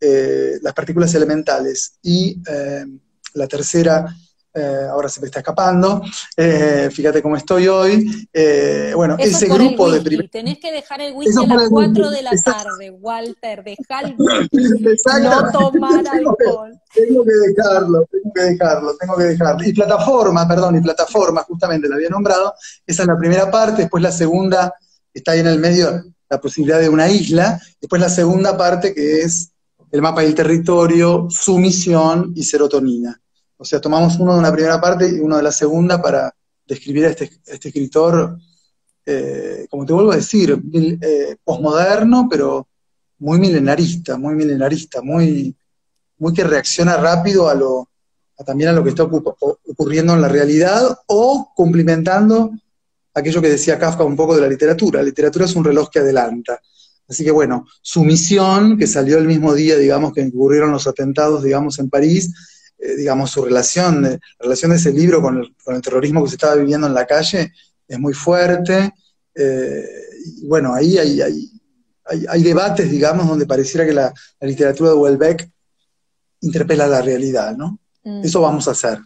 eh, 0.00 0.60
Las 0.62 0.72
partículas 0.72 1.14
elementales 1.14 1.98
y 2.00 2.40
eh, 2.50 2.86
la 3.34 3.46
tercera, 3.46 4.16
eh, 4.52 4.86
ahora 4.90 5.08
se 5.08 5.20
me 5.20 5.26
está 5.26 5.40
escapando, 5.40 6.02
eh, 6.36 6.88
fíjate 6.92 7.22
cómo 7.22 7.36
estoy 7.36 7.68
hoy. 7.68 8.28
Eh, 8.32 8.92
bueno, 8.96 9.16
ese 9.18 9.46
grupo 9.46 9.90
de 9.90 10.00
primer... 10.00 10.28
Tenés 10.28 10.58
que 10.58 10.72
dejar 10.72 11.00
el 11.00 11.12
whisky 11.14 11.44
a 11.44 11.54
las 11.54 11.68
4 11.68 12.10
de 12.10 12.22
la 12.22 12.32
tarde, 12.32 12.90
Walter, 12.90 13.62
dejar 13.62 14.06
el 14.06 14.16
no 15.22 15.52
tomar 15.52 16.04
alcohol. 16.12 16.72
Tengo 16.92 17.24
que 17.24 17.32
dejarlo, 17.48 18.06
tengo 18.10 18.32
que 18.34 18.42
dejarlo, 18.42 18.96
tengo 18.96 19.16
que 19.16 19.24
dejarlo. 19.24 19.64
Y 19.64 19.72
plataforma, 19.72 20.48
perdón, 20.48 20.76
y 20.76 20.80
plataforma, 20.80 21.42
justamente 21.42 21.88
la 21.88 21.94
había 21.94 22.08
nombrado, 22.08 22.54
esa 22.86 23.02
es 23.02 23.08
la 23.08 23.16
primera 23.16 23.50
parte, 23.50 23.82
después 23.82 24.02
la 24.02 24.12
segunda 24.12 24.74
está 25.14 25.32
ahí 25.32 25.40
en 25.40 25.46
el 25.46 25.60
medio, 25.60 26.04
la 26.28 26.40
posibilidad 26.40 26.80
de 26.80 26.88
una 26.88 27.08
isla, 27.08 27.60
después 27.80 28.00
la 28.00 28.08
segunda 28.08 28.56
parte 28.56 28.94
que 28.94 29.20
es 29.20 29.52
el 29.92 30.02
mapa 30.02 30.22
del 30.22 30.34
territorio, 30.34 31.28
sumisión 31.30 32.32
y 32.34 32.44
serotonina. 32.44 33.20
O 33.60 33.64
sea, 33.66 33.78
tomamos 33.78 34.16
uno 34.18 34.32
de 34.32 34.38
una 34.38 34.52
primera 34.52 34.80
parte 34.80 35.06
y 35.06 35.20
uno 35.20 35.36
de 35.36 35.42
la 35.42 35.52
segunda 35.52 36.00
para 36.00 36.34
describir 36.66 37.04
a 37.04 37.10
este, 37.10 37.30
este 37.44 37.68
escritor, 37.68 38.38
eh, 39.04 39.66
como 39.68 39.84
te 39.84 39.92
vuelvo 39.92 40.12
a 40.12 40.16
decir, 40.16 40.58
eh, 40.72 41.36
posmoderno, 41.44 42.26
pero 42.30 42.68
muy 43.18 43.38
milenarista, 43.38 44.16
muy 44.16 44.34
milenarista, 44.34 45.02
muy, 45.02 45.54
que 46.34 46.42
reacciona 46.42 46.96
rápido 46.96 47.50
a 47.50 47.54
lo, 47.54 47.90
también 48.46 48.70
a 48.70 48.72
lo 48.72 48.82
que 48.82 48.88
está 48.88 49.02
ocurriendo 49.02 50.14
en 50.14 50.22
la 50.22 50.28
realidad 50.28 50.98
o 51.06 51.52
cumplimentando 51.54 52.52
aquello 53.12 53.42
que 53.42 53.50
decía 53.50 53.78
Kafka 53.78 54.04
un 54.04 54.16
poco 54.16 54.36
de 54.36 54.40
la 54.40 54.48
literatura. 54.48 55.00
La 55.00 55.04
literatura 55.04 55.44
es 55.44 55.54
un 55.54 55.64
reloj 55.64 55.90
que 55.90 55.98
adelanta. 55.98 56.58
Así 57.06 57.24
que 57.24 57.30
bueno, 57.30 57.66
su 57.82 58.04
misión, 58.04 58.78
que 58.78 58.86
salió 58.86 59.18
el 59.18 59.26
mismo 59.26 59.52
día, 59.52 59.76
digamos, 59.76 60.14
que 60.14 60.26
ocurrieron 60.26 60.72
los 60.72 60.86
atentados, 60.86 61.42
digamos, 61.42 61.78
en 61.78 61.90
París, 61.90 62.32
eh, 62.80 62.96
digamos, 62.96 63.30
su 63.30 63.44
relación, 63.44 64.02
la 64.02 64.18
relación 64.38 64.70
de 64.70 64.78
ese 64.78 64.92
libro 64.92 65.20
con 65.20 65.38
el, 65.38 65.82
terrorismo 65.82 66.22
que 66.22 66.30
se 66.30 66.36
estaba 66.36 66.54
viviendo 66.54 66.86
en 66.86 66.94
la 66.94 67.06
calle 67.06 67.52
es 67.86 67.98
muy 67.98 68.14
fuerte. 68.14 68.92
Eh, 69.34 69.84
y 70.38 70.46
bueno, 70.46 70.74
ahí 70.74 70.96
hay, 70.96 71.20
hay, 72.28 72.42
debates, 72.42 72.90
digamos, 72.90 73.28
donde 73.28 73.46
pareciera 73.46 73.84
que 73.84 73.92
la, 73.92 74.12
literatura 74.40 74.90
de 74.90 74.96
Welbeck 74.96 75.50
interpela 76.40 76.86
la 76.86 77.02
realidad, 77.02 77.54
¿no? 77.56 77.78
Mm. 78.02 78.24
Eso 78.24 78.40
vamos 78.40 78.66
a 78.66 78.70
hacer. 78.70 78.98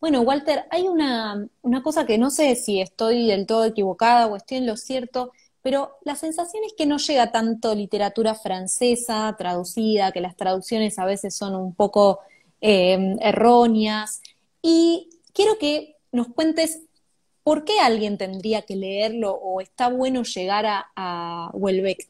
Bueno, 0.00 0.22
Walter, 0.22 0.64
hay 0.70 0.88
una, 0.88 1.46
una 1.60 1.82
cosa 1.82 2.06
que 2.06 2.16
no 2.16 2.30
sé 2.30 2.56
si 2.56 2.80
estoy 2.80 3.26
del 3.26 3.46
todo 3.46 3.66
equivocada 3.66 4.26
o 4.26 4.36
estoy 4.36 4.56
en 4.58 4.66
lo 4.66 4.78
cierto, 4.78 5.32
pero 5.60 5.98
la 6.04 6.16
sensación 6.16 6.64
es 6.64 6.72
que 6.76 6.86
no 6.86 6.96
llega 6.96 7.32
tanto 7.32 7.74
literatura 7.74 8.34
francesa 8.34 9.34
traducida, 9.36 10.10
que 10.10 10.22
las 10.22 10.36
traducciones 10.36 10.98
a 10.98 11.04
veces 11.04 11.36
son 11.36 11.54
un 11.54 11.74
poco 11.74 12.20
em, 12.60 13.16
erróneas. 13.20 14.20
Y 14.62 15.10
quiero 15.32 15.58
que 15.58 15.96
nos 16.12 16.28
cuentes 16.28 16.82
por 17.42 17.64
qué 17.64 17.80
alguien 17.80 18.18
tendría 18.18 18.62
que 18.62 18.76
leerlo 18.76 19.32
o 19.32 19.60
está 19.60 19.88
bueno 19.88 20.22
llegar 20.22 20.66
a, 20.66 20.90
a. 20.94 21.52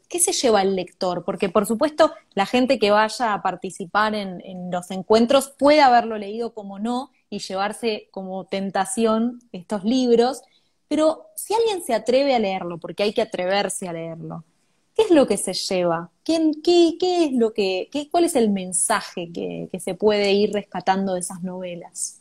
¿Qué 0.08 0.18
se 0.18 0.32
lleva 0.32 0.62
el 0.62 0.76
lector? 0.76 1.24
Porque 1.24 1.48
por 1.48 1.66
supuesto 1.66 2.12
la 2.34 2.46
gente 2.46 2.78
que 2.78 2.90
vaya 2.90 3.34
a 3.34 3.42
participar 3.42 4.14
en, 4.14 4.40
en 4.44 4.70
los 4.70 4.90
encuentros 4.90 5.52
puede 5.58 5.80
haberlo 5.80 6.18
leído 6.18 6.52
como 6.54 6.78
no 6.78 7.10
y 7.30 7.38
llevarse 7.38 8.08
como 8.10 8.44
tentación 8.46 9.40
estos 9.52 9.84
libros 9.84 10.42
pero 10.90 11.30
si 11.36 11.54
alguien 11.54 11.84
se 11.84 11.94
atreve 11.94 12.34
a 12.34 12.40
leerlo, 12.40 12.78
porque 12.78 13.04
hay 13.04 13.12
que 13.12 13.22
atreverse 13.22 13.86
a 13.88 13.92
leerlo, 13.92 14.44
¿qué 14.94 15.02
es 15.02 15.10
lo 15.10 15.26
que 15.26 15.36
se 15.36 15.52
lleva? 15.52 16.10
¿Qué, 16.24 16.52
es 17.00 17.32
lo 17.32 17.52
que, 17.52 17.88
¿Cuál 18.10 18.24
es 18.24 18.36
el 18.36 18.50
mensaje 18.50 19.30
que, 19.32 19.68
se 19.80 19.94
puede 19.94 20.32
ir 20.32 20.52
rescatando 20.52 21.14
de 21.14 21.20
esas 21.20 21.42
novelas? 21.42 22.16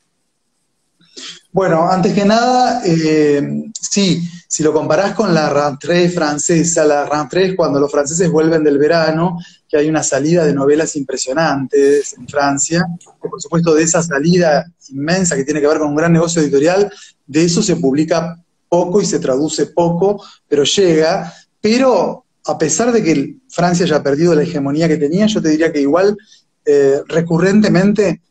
Bueno, 1.51 1.89
antes 1.89 2.13
que 2.13 2.23
nada, 2.23 2.81
eh, 2.85 3.71
sí, 3.73 4.21
si 4.47 4.63
lo 4.63 4.71
comparás 4.71 5.13
con 5.13 5.33
la 5.33 5.49
rentrée 5.49 6.09
francesa, 6.09 6.85
la 6.85 7.05
rentrée 7.05 7.47
es 7.47 7.55
cuando 7.55 7.79
los 7.79 7.91
franceses 7.91 8.31
vuelven 8.31 8.63
del 8.63 8.77
verano, 8.77 9.37
que 9.67 9.77
hay 9.77 9.89
una 9.89 10.03
salida 10.03 10.45
de 10.45 10.53
novelas 10.53 10.95
impresionantes 10.95 12.13
en 12.13 12.27
Francia, 12.27 12.85
que 13.21 13.29
por 13.29 13.41
supuesto 13.41 13.73
de 13.73 13.83
esa 13.83 14.01
salida 14.01 14.65
inmensa 14.89 15.35
que 15.35 15.43
tiene 15.43 15.59
que 15.61 15.67
ver 15.67 15.79
con 15.79 15.89
un 15.89 15.95
gran 15.95 16.13
negocio 16.13 16.41
editorial, 16.41 16.91
de 17.27 17.43
eso 17.43 17.61
se 17.61 17.75
publica 17.75 18.41
poco 18.69 19.01
y 19.01 19.05
se 19.05 19.19
traduce 19.19 19.67
poco, 19.67 20.23
pero 20.47 20.63
llega. 20.63 21.33
Pero 21.59 22.25
a 22.45 22.57
pesar 22.57 22.91
de 22.91 23.03
que 23.03 23.37
Francia 23.49 23.85
haya 23.85 24.01
perdido 24.01 24.35
la 24.35 24.43
hegemonía 24.43 24.87
que 24.87 24.97
tenía, 24.97 25.25
yo 25.27 25.41
te 25.41 25.49
diría 25.49 25.71
que 25.71 25.81
igual 25.81 26.17
eh, 26.65 27.01
recurrentemente 27.07 28.21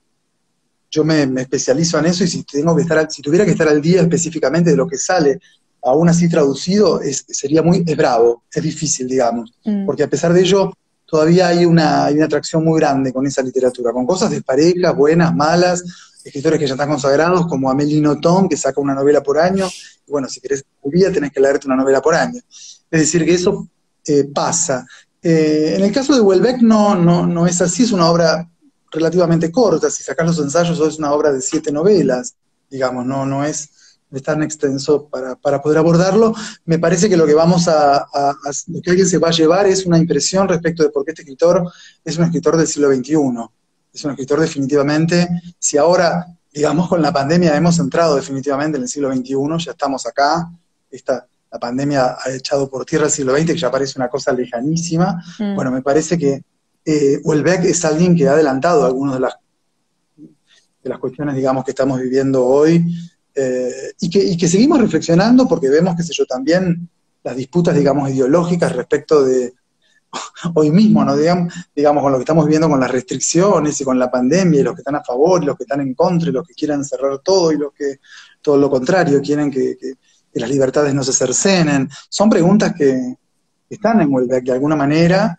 yo 0.91 1.05
me, 1.05 1.23
especializo 1.41 1.99
en 1.99 2.07
eso 2.07 2.25
y 2.25 2.29
si 2.29 2.43
tengo 2.45 2.75
que 2.75 2.83
estar, 2.83 3.11
si 3.11 3.23
tuviera 3.23 3.45
que 3.45 3.51
estar 3.51 3.69
al 3.69 3.81
día 3.81 4.01
específicamente 4.01 4.71
de 4.71 4.77
lo 4.77 4.87
que 4.87 4.97
sale, 4.97 5.39
aún 5.83 6.09
así 6.09 6.29
traducido, 6.29 7.01
es, 7.01 7.25
sería 7.29 7.63
muy, 7.63 7.85
es 7.87 7.97
bravo, 7.97 8.45
es 8.53 8.63
difícil, 8.63 9.07
digamos, 9.07 9.53
mm. 9.65 9.87
porque 9.87 10.03
a 10.03 10.09
pesar 10.09 10.33
de 10.33 10.41
ello 10.41 10.73
todavía 11.05 11.49
hay 11.49 11.65
una, 11.65 12.07
hay 12.07 12.15
una 12.15 12.25
atracción 12.25 12.65
muy 12.65 12.81
grande 12.81 13.13
con 13.13 13.27
esa 13.27 13.43
literatura, 13.43 13.93
con 13.93 14.07
cosas 14.07 14.31
desparejas, 14.31 14.97
buenas, 14.97 15.35
malas, 15.35 15.85
escritores 16.25 16.59
que 16.59 16.67
ya 16.67 16.75
están 16.75 16.89
consagrados, 16.89 17.47
como 17.47 17.71
Amélie 17.71 18.01
Nothomb, 18.01 18.49
que 18.49 18.57
saca 18.57 18.81
una 18.81 18.95
novela 18.95 19.23
por 19.23 19.39
año, 19.39 19.67
y 20.07 20.11
bueno, 20.11 20.29
si 20.29 20.41
querés 20.41 20.65
tu 20.83 20.91
vida 20.91 21.13
tenés 21.13 21.33
que 21.33 21.41
leerte 21.41 21.67
una 21.67 21.77
novela 21.77 22.01
por 22.01 22.15
año. 22.15 22.41
Es 22.91 23.01
decir, 23.01 23.25
que 23.25 23.35
eso 23.35 23.69
eh, 24.09 24.25
pasa. 24.33 24.87
Eh, 25.23 25.75
en 25.77 25.85
el 25.85 25.93
caso 25.93 26.15
de 26.15 26.21
Welbeck 26.21 26.61
no, 26.63 26.95
no, 26.95 27.27
no 27.27 27.47
es 27.47 27.61
así, 27.61 27.85
es 27.85 27.93
una 27.93 28.11
obra 28.11 28.49
relativamente 28.91 29.53
corta, 29.53 29.91
si 29.91 30.03
sacas 30.03 30.27
los 30.27 30.39
ensayos 30.39 30.81
es 30.81 30.99
una 30.99 31.13
obra 31.13 31.31
de 31.33 31.43
siete 31.43 31.71
novelas, 31.71 32.35
digamos, 32.71 33.05
no, 33.05 33.27
no 33.27 33.45
es, 33.45 33.71
tan 34.25 34.43
extenso 34.43 35.07
para, 35.07 35.61
poder 35.61 35.77
abordarlo. 35.77 36.35
Me 36.65 36.79
parece 36.79 37.11
que 37.11 37.17
lo 37.19 37.27
que 37.27 37.35
vamos 37.35 37.69
a, 37.69 38.07
lo 38.69 38.81
que 38.81 38.91
alguien 38.91 39.07
se 39.07 39.19
va 39.19 39.29
a 39.29 39.33
llevar 39.33 39.67
es 39.67 39.85
una 39.85 39.99
impresión 39.99 40.49
respecto 40.49 40.83
de 40.83 40.89
por 40.89 41.05
qué 41.05 41.11
este 41.11 41.23
escritor 41.23 41.71
es 42.03 42.17
un 42.17 42.25
escritor 42.25 42.57
del 42.57 42.67
siglo 42.67 42.89
XXI 42.89 43.15
es 43.93 44.05
un 44.05 44.13
escritor 44.13 44.41
definitivamente, 44.41 45.29
si 45.59 45.77
ahora, 45.77 46.27
digamos, 46.53 46.89
con 46.89 47.03
la 47.03 47.13
pandemia 47.13 47.57
hemos 47.57 47.79
entrado 47.79 48.17
definitivamente 48.17 48.77
en 48.77 48.85
el 48.85 48.89
siglo 48.89 49.13
XXI, 49.13 49.35
ya 49.65 49.73
estamos 49.73 50.07
acá, 50.07 50.51
esta, 50.91 51.27
la 51.51 51.59
pandemia 51.59 52.17
ha 52.19 52.31
echado 52.31 52.69
por 52.69 52.85
tierra 52.85 53.07
el 53.07 53.11
siglo 53.11 53.37
XX, 53.37 53.47
que 53.47 53.59
ya 53.59 53.71
parece 53.71 53.99
una 53.99 54.09
cosa 54.09 54.33
lejanísima, 54.33 55.23
mm. 55.39 55.55
bueno, 55.55 55.71
me 55.71 55.83
parece 55.83 56.19
que 56.19 56.43
eh, 56.85 57.21
Welbeck 57.23 57.65
es 57.65 57.85
alguien 57.85 58.17
que 58.17 58.29
ha 58.29 58.33
adelantado 58.33 58.85
algunas 58.85 59.15
de 59.15 59.21
las, 59.21 59.35
de 60.17 60.91
las 60.91 60.99
cuestiones, 60.99 61.35
digamos, 61.35 61.65
que 61.65 61.73
estamos 61.73 62.01
viviendo 62.01 62.45
hoy, 62.45 62.85
eh, 63.35 63.93
y, 64.01 64.11
que, 64.11 64.23
y 64.23 64.37
que 64.37 64.49
seguimos 64.49 64.81
reflexionando 64.81 65.47
porque 65.47 65.69
vemos, 65.69 65.97
qué 65.97 66.03
sé 66.03 66.13
yo, 66.15 66.27
también 66.27 66.89
las 67.23 67.37
disputas, 67.37 67.75
digamos, 67.75 68.11
ideológicas 68.11 68.75
respecto 68.75 69.25
de, 69.25 69.55
hoy 70.55 70.71
mismo, 70.71 71.05
¿no? 71.05 71.17
Digamos, 71.17 71.53
digamos, 71.75 72.03
con 72.03 72.13
lo 72.13 72.19
que 72.19 72.23
estamos 72.23 72.45
viviendo 72.45 72.69
con 72.69 72.81
las 72.81 72.91
restricciones 72.91 73.81
y 73.81 73.85
con 73.85 73.99
la 73.99 74.11
pandemia, 74.11 74.61
y 74.61 74.63
los 74.63 74.75
que 74.75 74.81
están 74.81 74.97
a 74.97 75.05
favor, 75.05 75.43
y 75.43 75.47
los 75.47 75.57
que 75.57 75.65
están 75.65 75.81
en 75.81 75.95
contra, 75.95 76.29
y 76.29 76.33
los 76.33 76.47
que 76.47 76.55
quieren 76.55 76.85
cerrar 76.85 77.19
todo, 77.21 77.53
y 77.53 77.59
los 77.59 77.73
que 77.73 77.99
todo 78.41 78.57
lo 78.57 78.71
contrario, 78.71 79.21
quieren 79.21 79.51
que, 79.51 79.77
las 80.35 80.51
libertades 80.51 80.95
no 80.95 81.03
se 81.03 81.13
cercenen. 81.13 81.89
Son 82.09 82.31
preguntas 82.31 82.75
que, 82.77 83.17
están 83.71 84.01
en 84.01 84.13
Welbeck 84.13 84.45
de 84.45 84.53
alguna 84.53 84.77
manera, 84.77 85.39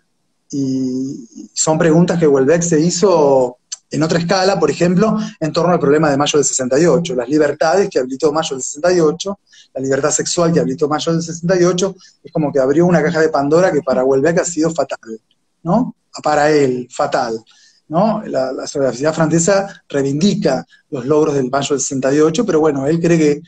y 0.51 1.49
son 1.53 1.77
preguntas 1.77 2.19
que 2.19 2.27
Welbeck 2.27 2.61
se 2.61 2.79
hizo 2.79 3.57
en 3.91 4.03
otra 4.03 4.19
escala, 4.19 4.59
por 4.59 4.69
ejemplo, 4.69 5.17
en 5.39 5.51
torno 5.51 5.73
al 5.73 5.79
problema 5.79 6.11
de 6.11 6.17
mayo 6.17 6.37
del 6.37 6.45
68, 6.45 7.15
las 7.15 7.27
libertades 7.27 7.89
que 7.89 7.97
habilitó 7.97 8.31
mayo 8.31 8.55
del 8.55 8.61
68, 8.61 9.39
la 9.73 9.81
libertad 9.81 10.11
sexual 10.11 10.53
que 10.53 10.59
habilitó 10.59 10.87
mayo 10.87 11.11
del 11.11 11.23
68, 11.23 11.95
es 12.23 12.31
como 12.31 12.51
que 12.51 12.59
abrió 12.59 12.85
una 12.85 13.01
caja 13.01 13.19
de 13.19 13.29
Pandora 13.29 13.71
que 13.71 13.81
para 13.81 14.03
Welbeck 14.03 14.39
ha 14.39 14.45
sido 14.45 14.69
fatal, 14.71 15.19
¿no? 15.63 15.95
Para 16.21 16.51
él, 16.51 16.87
fatal. 16.91 17.43
¿no? 17.87 18.21
La, 18.27 18.51
la 18.51 18.67
sociedad 18.67 19.13
francesa 19.13 19.83
reivindica 19.89 20.65
los 20.91 21.05
logros 21.05 21.33
del 21.33 21.49
mayo 21.49 21.69
del 21.75 21.81
68, 21.81 22.45
pero 22.45 22.59
bueno, 22.59 22.85
él 22.85 22.99
cree 22.99 23.17
que 23.17 23.41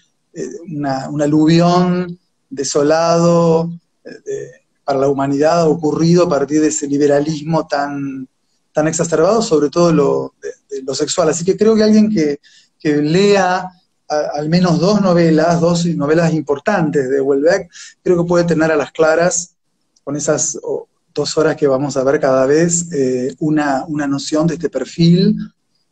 una, 0.69 1.09
un 1.09 1.21
aluvión 1.21 2.19
desolado 2.49 3.71
eh, 4.03 4.51
para 4.83 4.99
la 4.99 5.09
humanidad 5.09 5.67
ocurrido 5.67 6.23
a 6.23 6.29
partir 6.29 6.61
de 6.61 6.67
ese 6.67 6.87
liberalismo 6.87 7.67
tan 7.67 8.27
tan 8.73 8.87
exacerbado, 8.87 9.41
sobre 9.41 9.69
todo 9.69 9.91
lo, 9.91 10.35
lo 10.83 10.95
sexual. 10.95 11.29
Así 11.29 11.43
que 11.43 11.57
creo 11.57 11.75
que 11.75 11.83
alguien 11.83 12.09
que, 12.09 12.39
lea 12.83 13.69
al 14.07 14.49
menos 14.49 14.79
dos 14.79 15.01
novelas, 15.01 15.61
dos 15.61 15.85
novelas 15.85 16.33
importantes 16.33 17.09
de 17.09 17.21
Welbeck, 17.21 17.69
creo 18.03 18.17
que 18.17 18.27
puede 18.27 18.43
tener 18.43 18.71
a 18.71 18.75
las 18.75 18.91
claras, 18.91 19.55
con 20.03 20.15
esas 20.15 20.59
dos 21.13 21.37
horas 21.37 21.55
que 21.55 21.67
vamos 21.67 21.95
a 21.95 22.03
ver 22.03 22.19
cada 22.19 22.45
vez, 22.45 22.91
eh, 22.91 23.35
una, 23.39 23.85
una 23.87 24.07
noción 24.07 24.47
de 24.47 24.55
este 24.55 24.69
perfil. 24.69 25.37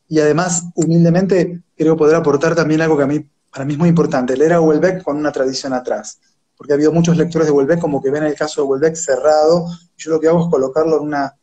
Y 0.08 0.20
además, 0.20 0.64
humildemente, 0.76 1.62
creo 1.78 1.96
poder 1.96 2.16
aportar 2.16 2.56
también 2.56 2.82
algo 2.82 2.98
que 2.98 3.04
a 3.04 3.08
mí, 3.08 3.26
para 3.52 3.66
mí 3.66 3.74
es 3.74 3.80
muy 3.80 3.90
importante, 3.90 4.38
leer 4.38 4.54
a 4.54 4.62
Welbeck 4.62 5.04
con 5.04 5.18
una 5.18 5.32
tradición 5.32 5.74
atrás. 5.74 6.20
Porque 6.58 6.74
ha 6.74 6.76
habido 6.76 6.92
muchos 6.92 7.16
lectores 7.16 7.48
de 7.48 7.54
Welbeck 7.54 7.80
como 7.80 8.02
que 8.02 8.12
ven 8.12 8.24
el 8.24 8.36
caso 8.36 8.62
de 8.62 8.68
Welbeck 8.68 8.96
cerrado, 8.96 9.68
y 9.98 10.04
yo 10.04 10.12
lo 10.12 10.20
que 10.20 10.28
hago 10.28 10.44
es 10.44 10.52
colocarlo 10.52 10.98
en 10.98 11.04
una 11.04 11.36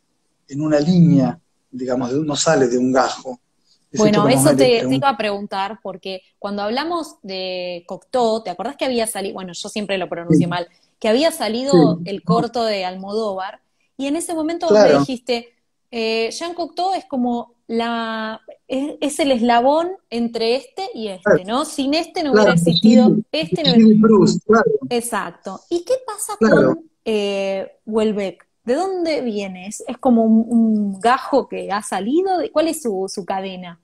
en 0.47 0.61
una 0.61 0.79
línea, 0.79 1.39
digamos, 1.69 2.11
no 2.11 2.35
sale 2.35 2.67
de 2.67 2.77
un 2.77 2.91
gajo. 2.91 3.39
bueno, 3.93 4.27
eso 4.27 4.55
te, 4.55 4.83
iba 4.89 5.09
a 5.09 5.17
preguntar, 5.17 5.79
porque 5.81 6.21
cuando 6.39 6.61
hablamos 6.61 7.17
de 7.21 7.83
Cocteau, 7.87 8.43
¿te 8.43 8.49
acordás 8.49 8.75
que 8.75 8.85
había 8.85 9.07
salido, 9.07 9.35
bueno, 9.35 9.53
yo 9.53 9.69
siempre 9.69 9.97
lo 9.97 10.09
pronuncio 10.09 10.47
mal, 10.47 10.67
que 10.99 11.09
había 11.09 11.31
salido 11.31 11.99
el 12.05 12.23
corto 12.23 12.63
de 12.63 12.85
Almodóvar, 12.85 13.61
y 13.97 14.07
en 14.07 14.15
ese 14.15 14.33
momento 14.33 14.69
me 14.69 14.99
dijiste, 14.99 15.49
eh, 15.91 16.29
Jean 16.31 16.53
Cocteau 16.53 16.93
es 16.93 17.05
como 17.05 17.53
la, 17.67 18.41
es, 18.67 19.19
el 19.19 19.31
eslabón 19.31 19.91
entre 20.09 20.55
este 20.55 20.83
y 20.93 21.09
este, 21.09 21.43
¿no? 21.45 21.65
Sin 21.65 21.93
este 21.93 22.23
no 22.23 22.31
hubiera 22.31 22.53
existido, 22.53 23.15
este 23.31 23.63
no 23.63 23.73
hubiera... 23.73 24.63
Exacto. 24.89 25.59
¿Y 25.69 25.83
qué 25.83 25.95
pasa 26.05 26.37
con 26.39 26.89
eh, 27.05 27.71
Welbeck? 27.85 28.47
¿De 28.63 28.75
dónde 28.75 29.21
viene? 29.21 29.67
¿Es, 29.67 29.83
como 29.99 30.23
un, 30.23 30.99
gajo 30.99 31.47
que 31.47 31.71
ha 31.71 31.81
salido? 31.81 32.31
¿Cuál 32.51 32.67
es 32.67 32.81
su, 32.81 33.05
su 33.07 33.25
cadena? 33.25 33.79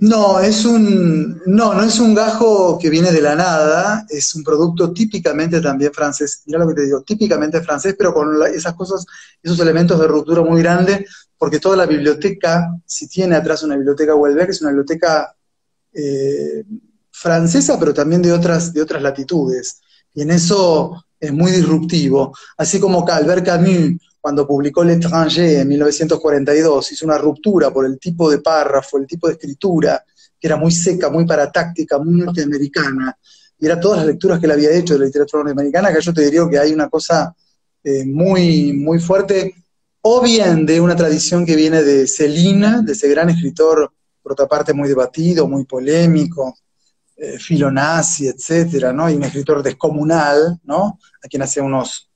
No, 0.00 0.38
es 0.38 0.64
un, 0.64 1.42
no, 1.46 1.74
no 1.74 1.82
es 1.82 1.98
un 1.98 2.14
gajo 2.14 2.78
que 2.78 2.88
viene 2.88 3.10
de 3.10 3.20
la 3.20 3.34
nada, 3.34 4.06
es 4.08 4.32
un 4.36 4.44
producto 4.44 4.92
típicamente 4.92 5.60
también 5.60 5.92
francés, 5.92 6.42
mira 6.46 6.60
lo 6.60 6.68
que 6.68 6.74
te 6.74 6.84
digo, 6.84 7.02
típicamente 7.02 7.60
francés, 7.62 7.96
pero 7.98 8.14
con 8.14 8.28
esas 8.54 8.74
cosas, 8.74 9.04
esos 9.42 9.58
elementos 9.58 9.98
de 9.98 10.06
ruptura 10.06 10.42
muy 10.42 10.62
grandes, 10.62 11.04
porque 11.36 11.58
toda 11.58 11.76
la 11.76 11.86
biblioteca, 11.86 12.76
si 12.86 13.08
tiene 13.08 13.34
atrás 13.34 13.64
una 13.64 13.74
biblioteca 13.74 14.14
Welbeck, 14.14 14.50
es 14.50 14.60
una 14.60 14.70
biblioteca 14.70 15.34
eh, 15.92 16.64
francesa, 17.10 17.76
pero 17.76 17.92
también 17.92 18.22
de 18.22 18.32
otras, 18.32 18.72
de 18.72 18.82
otras 18.82 19.02
latitudes, 19.02 19.80
y 20.14 20.22
en 20.22 20.30
eso 20.30 21.06
es 21.18 21.32
muy 21.32 21.50
disruptivo, 21.50 22.32
así 22.56 22.78
como 22.78 23.04
Albert 23.04 23.44
Camus 23.44 23.98
cuando 24.20 24.46
publicó 24.46 24.82
L'Étranger 24.82 25.60
en 25.60 25.68
1942, 25.68 26.92
hizo 26.92 27.06
una 27.06 27.18
ruptura 27.18 27.72
por 27.72 27.86
el 27.86 27.98
tipo 27.98 28.30
de 28.30 28.38
párrafo, 28.38 28.98
el 28.98 29.06
tipo 29.06 29.28
de 29.28 29.34
escritura, 29.34 30.04
que 30.38 30.46
era 30.46 30.56
muy 30.56 30.72
seca, 30.72 31.08
muy 31.08 31.24
paratáctica, 31.24 31.98
muy 31.98 32.20
norteamericana, 32.20 33.16
y 33.58 33.66
era 33.66 33.78
todas 33.78 33.98
las 33.98 34.06
lecturas 34.06 34.38
que 34.38 34.46
él 34.46 34.52
había 34.52 34.70
hecho 34.72 34.94
de 34.94 35.00
la 35.00 35.06
literatura 35.06 35.42
norteamericana, 35.44 35.92
que 35.92 36.00
yo 36.00 36.12
te 36.12 36.24
diría 36.24 36.48
que 36.50 36.58
hay 36.58 36.72
una 36.72 36.88
cosa 36.88 37.34
eh, 37.82 38.04
muy, 38.04 38.72
muy 38.72 38.98
fuerte, 38.98 39.54
o 40.00 40.20
bien 40.20 40.64
de 40.66 40.80
una 40.80 40.96
tradición 40.96 41.44
que 41.44 41.56
viene 41.56 41.82
de 41.82 42.06
Celina, 42.06 42.82
de 42.82 42.92
ese 42.92 43.08
gran 43.08 43.30
escritor, 43.30 43.92
por 44.22 44.32
otra 44.32 44.46
parte 44.46 44.72
muy 44.72 44.88
debatido, 44.88 45.48
muy 45.48 45.64
polémico, 45.64 46.56
eh, 47.16 47.38
filonazi, 47.38 48.28
etcétera, 48.28 48.92
¿no? 48.92 49.10
Y 49.10 49.14
un 49.14 49.24
escritor 49.24 49.62
descomunal, 49.62 50.60
¿no? 50.64 50.98
A 51.22 51.28
quien 51.28 51.42
hace 51.42 51.60
unos 51.60 52.07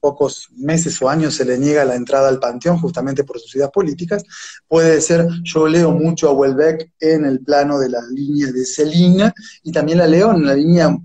pocos 0.00 0.48
meses 0.56 1.00
o 1.02 1.08
años 1.08 1.34
se 1.34 1.44
le 1.44 1.58
niega 1.58 1.84
la 1.84 1.94
entrada 1.94 2.28
al 2.28 2.38
panteón 2.38 2.78
justamente 2.78 3.24
por 3.24 3.40
sus 3.40 3.54
ideas 3.56 3.70
políticas, 3.70 4.22
puede 4.68 5.00
ser, 5.00 5.26
yo 5.42 5.66
leo 5.66 5.90
mucho 5.90 6.28
a 6.28 6.32
Welbeck 6.32 6.92
en 7.00 7.24
el 7.24 7.40
plano 7.40 7.78
de 7.78 7.88
la 7.88 8.00
línea 8.10 8.52
de 8.52 8.64
Celina 8.64 9.34
y 9.62 9.72
también 9.72 9.98
la 9.98 10.06
leo 10.06 10.32
en 10.32 10.46
la 10.46 10.54
línea 10.54 10.96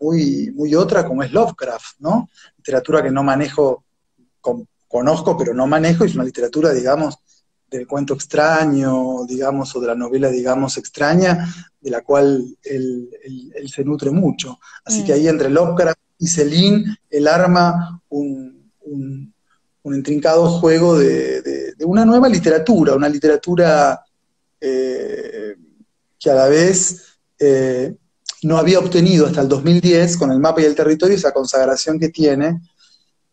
muy, 0.00 0.50
muy 0.54 0.74
otra 0.74 1.06
como 1.06 1.22
es 1.22 1.32
Lovecraft, 1.32 2.00
¿no? 2.00 2.28
Literatura 2.56 3.02
que 3.02 3.10
no 3.10 3.22
manejo, 3.22 3.84
conozco 4.88 5.36
pero 5.36 5.54
no 5.54 5.66
manejo, 5.66 6.04
es 6.04 6.14
una 6.14 6.24
literatura, 6.24 6.72
digamos, 6.72 7.18
del 7.70 7.86
cuento 7.86 8.14
extraño, 8.14 9.24
digamos, 9.26 9.76
o 9.76 9.80
de 9.80 9.86
la 9.86 9.94
novela, 9.94 10.28
digamos, 10.28 10.76
extraña, 10.76 11.46
de 11.80 11.90
la 11.90 12.02
cual 12.02 12.56
él, 12.64 13.08
se 13.72 13.84
nutre 13.84 14.10
mucho. 14.10 14.58
Así 14.84 15.04
que 15.04 15.12
mm. 15.12 15.14
ahí 15.14 15.28
entre 15.28 15.50
Lovecraft 15.50 15.98
y 16.20 16.28
Celine, 16.28 16.84
el 17.08 17.26
arma 17.26 18.00
un, 18.10 18.70
un, 18.82 19.34
intrincado 19.82 20.48
juego 20.48 20.96
de, 20.96 21.74
una 21.80 22.04
nueva 22.04 22.28
literatura, 22.28 22.94
una 22.94 23.08
literatura 23.08 24.00
eh, 24.60 25.56
que 26.18 26.30
a 26.30 26.34
la 26.34 26.46
vez 26.46 27.16
eh, 27.38 27.96
no 28.42 28.58
había 28.58 28.78
obtenido 28.78 29.26
hasta 29.26 29.40
el 29.40 29.48
2010 29.48 30.18
con 30.18 30.30
el 30.30 30.38
mapa 30.38 30.60
y 30.60 30.66
el 30.66 30.76
territorio 30.76 31.16
esa 31.16 31.32
consagración 31.32 31.98
que 31.98 32.10
tiene, 32.10 32.60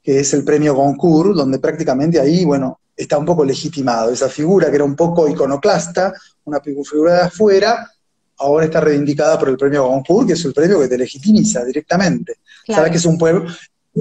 que 0.01 0.22
es 0.22 0.34
el 0.34 0.44
premio 0.44 0.74
Goncourt, 0.74 1.36
donde 1.36 1.60
prácticamente 1.60 2.20
ahí, 2.20 2.46
bueno, 2.46 2.79
está 2.96 3.17
un 3.17 3.25
poco 3.25 3.44
legitimado. 3.44 4.12
Esa 4.12 4.29
figura 4.29 4.70
que 4.70 4.75
era 4.77 4.86
un 4.86 4.96
poco 4.96 5.27
iconoclasta, 5.27 6.13
una 6.46 6.62
figura 6.62 7.13
de 7.13 7.22
afuera, 7.24 7.91
ahora 8.38 8.65
está 8.65 8.79
reivindicada 8.82 9.38
por 9.38 9.50
el 9.50 9.58
premio 9.58 9.88
Goncourt, 9.88 10.27
que 10.27 10.34
es 10.34 10.46
el 10.46 10.53
premio 10.53 10.79
que 10.79 10.88
te 10.88 10.98
legitimiza 10.98 11.63
directamente. 11.65 12.38
Sabes 12.67 12.91
que 12.91 12.97
es 12.97 13.05
un 13.05 13.17
pueblo, 13.17 13.45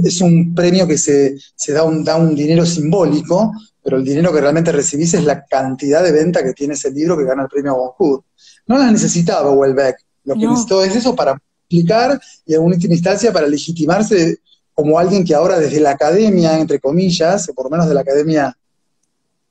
es 0.04 0.20
un 0.20 0.54
premio 0.54 0.86
que 0.86 0.98
se, 0.98 1.38
da, 1.68 1.84
un, 1.84 2.04
da 2.04 2.16
un 2.16 2.34
dinero 2.34 2.66
simbólico, 2.66 3.52
pero 3.82 3.98
el 3.98 4.04
dinero 4.04 4.32
que 4.32 4.40
realmente 4.40 4.72
recibís 4.72 5.14
es 5.14 5.24
la 5.24 5.44
cantidad 5.44 6.02
de 6.02 6.12
venta 6.12 6.42
que 6.42 6.52
tiene 6.52 6.74
ese 6.74 6.90
libro 6.90 7.16
que 7.16 7.24
gana 7.24 7.44
el 7.44 7.48
premio 7.48 7.74
Goncourt. 7.74 8.24
No 8.66 8.78
la 8.78 8.90
necesitaba 8.90 9.50
Welbeck, 9.52 9.96
lo 10.24 10.34
que 10.34 10.46
necesitó 10.46 10.82
es 10.82 10.96
eso 10.96 11.14
para 11.14 11.40
explicar 11.68 12.20
y 12.44 12.54
en 12.54 12.62
última 12.62 12.94
instancia 12.94 13.32
para 13.32 13.46
legitimarse 13.46 14.40
como 14.74 14.98
alguien 14.98 15.24
que 15.24 15.34
ahora 15.34 15.58
desde 15.58 15.80
la 15.80 15.92
academia, 15.92 16.58
entre 16.58 16.78
comillas, 16.80 17.48
o 17.48 17.54
por 17.54 17.64
lo 17.64 17.70
menos 17.70 17.88
de 17.88 17.94
la 17.94 18.02
academia 18.02 18.56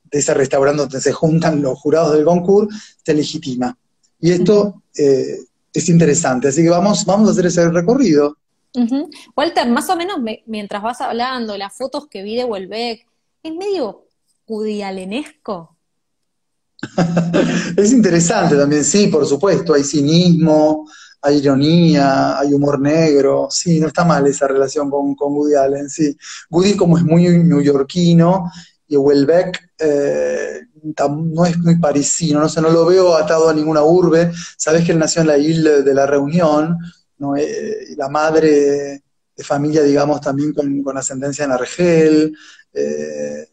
de 0.03 0.19
ese 0.19 0.33
restaurante 0.33 0.83
donde 0.83 1.01
se 1.01 1.11
juntan 1.11 1.61
los 1.61 1.79
jurados 1.79 2.13
del 2.13 2.23
Goncourt, 2.23 2.69
se 3.03 3.13
legitima. 3.13 3.75
Y 4.19 4.31
esto 4.31 4.83
eh, 4.95 5.39
es 5.73 5.89
interesante, 5.89 6.49
así 6.49 6.61
que 6.61 6.69
vamos, 6.69 7.05
vamos 7.05 7.27
a 7.27 7.31
hacer 7.31 7.47
ese 7.47 7.69
recorrido. 7.69 8.37
Walter, 9.35 9.67
más 9.69 9.89
o 9.89 9.95
menos 9.95 10.17
mientras 10.45 10.81
vas 10.81 11.01
hablando, 11.01 11.57
las 11.57 11.75
fotos 11.75 12.07
que 12.07 12.23
vi 12.23 12.35
de 12.35 12.45
Welbeck, 12.45 13.05
es 13.43 13.53
medio 13.53 14.07
cudialenesco. 14.45 15.75
es 17.77 17.91
interesante 17.91 18.55
también, 18.55 18.83
sí, 18.83 19.07
por 19.07 19.25
supuesto, 19.25 19.73
hay 19.73 19.83
cinismo, 19.83 20.87
hay 21.21 21.37
ironía, 21.37 22.37
hay 22.39 22.53
humor 22.53 22.79
negro, 22.79 23.47
sí, 23.49 23.79
no 23.79 23.87
está 23.87 24.03
mal 24.03 24.25
esa 24.27 24.47
relación 24.47 24.89
con, 24.91 25.15
con 25.15 25.33
sí. 25.89 26.15
Woody 26.49 26.75
como 26.75 26.97
es 26.97 27.03
muy 27.03 27.27
neoyorquino 27.27 28.51
y 28.87 28.97
Welbeck 28.97 29.71
eh, 29.79 30.61
no 30.83 31.45
es 31.45 31.57
muy 31.57 31.79
parisino, 31.79 32.39
no 32.39 32.49
sé, 32.49 32.61
no 32.61 32.69
lo 32.69 32.85
veo 32.85 33.15
atado 33.15 33.49
a 33.49 33.53
ninguna 33.53 33.83
urbe. 33.83 34.31
Sabes 34.57 34.85
que 34.85 34.91
él 34.91 34.99
nació 34.99 35.21
en 35.21 35.27
la 35.27 35.37
isla 35.37 35.81
de 35.81 35.93
la 35.93 36.05
Reunión, 36.05 36.77
¿no? 37.17 37.35
Eh, 37.35 37.95
la 37.95 38.09
madre 38.09 39.03
de 39.35 39.43
familia, 39.43 39.83
digamos, 39.83 40.21
también 40.21 40.53
con, 40.53 40.97
ascendencia 40.97 41.45
en 41.45 41.51
Argel. 41.51 42.37
Eh, 42.73 43.47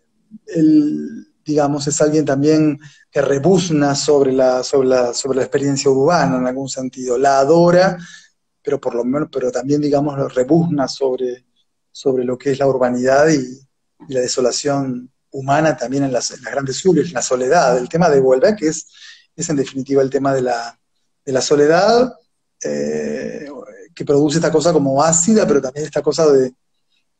él, 0.46 1.26
digamos, 1.44 1.86
es 1.86 2.00
alguien 2.00 2.24
también 2.24 2.78
que 3.10 3.20
rebuzna 3.20 3.94
sobre 3.94 4.32
la, 4.32 4.62
sobre 4.62 4.88
la, 4.88 5.14
sobre 5.14 5.36
la 5.36 5.42
experiencia 5.42 5.90
urbana 5.90 6.38
en 6.38 6.46
algún 6.46 6.68
sentido. 6.68 7.18
La 7.18 7.38
adora, 7.38 7.98
pero 8.62 8.80
por 8.80 8.94
lo 8.94 9.04
menos, 9.04 9.28
pero 9.32 9.50
también, 9.50 9.80
digamos, 9.80 10.34
rebuzna 10.34 10.86
sobre, 10.86 11.44
sobre 11.90 12.24
lo 12.24 12.38
que 12.38 12.52
es 12.52 12.58
la 12.58 12.68
urbanidad 12.68 13.28
y 13.28 13.60
la 14.08 14.20
desolación 14.20 15.10
humana 15.32 15.76
también 15.76 16.04
en 16.04 16.12
las, 16.12 16.40
grandes 16.40 16.84
urbes, 16.84 17.12
la 17.12 17.22
soledad. 17.22 17.78
El 17.78 17.88
tema 17.88 18.08
de 18.08 18.20
Welbeck 18.20 18.62
es, 18.62 18.86
es 19.34 19.48
en 19.48 19.56
definitiva 19.56 20.02
el 20.02 20.10
tema 20.10 20.32
de 20.32 20.42
la, 20.42 20.78
de 21.24 21.32
la 21.32 21.40
soledad, 21.40 22.14
eh, 22.62 23.48
que 23.94 24.04
produce 24.04 24.38
esta 24.38 24.50
cosa 24.50 24.72
como 24.72 25.02
ácida, 25.02 25.46
pero 25.46 25.60
también 25.60 25.86
esta 25.86 26.02
cosa 26.02 26.30
de 26.30 26.52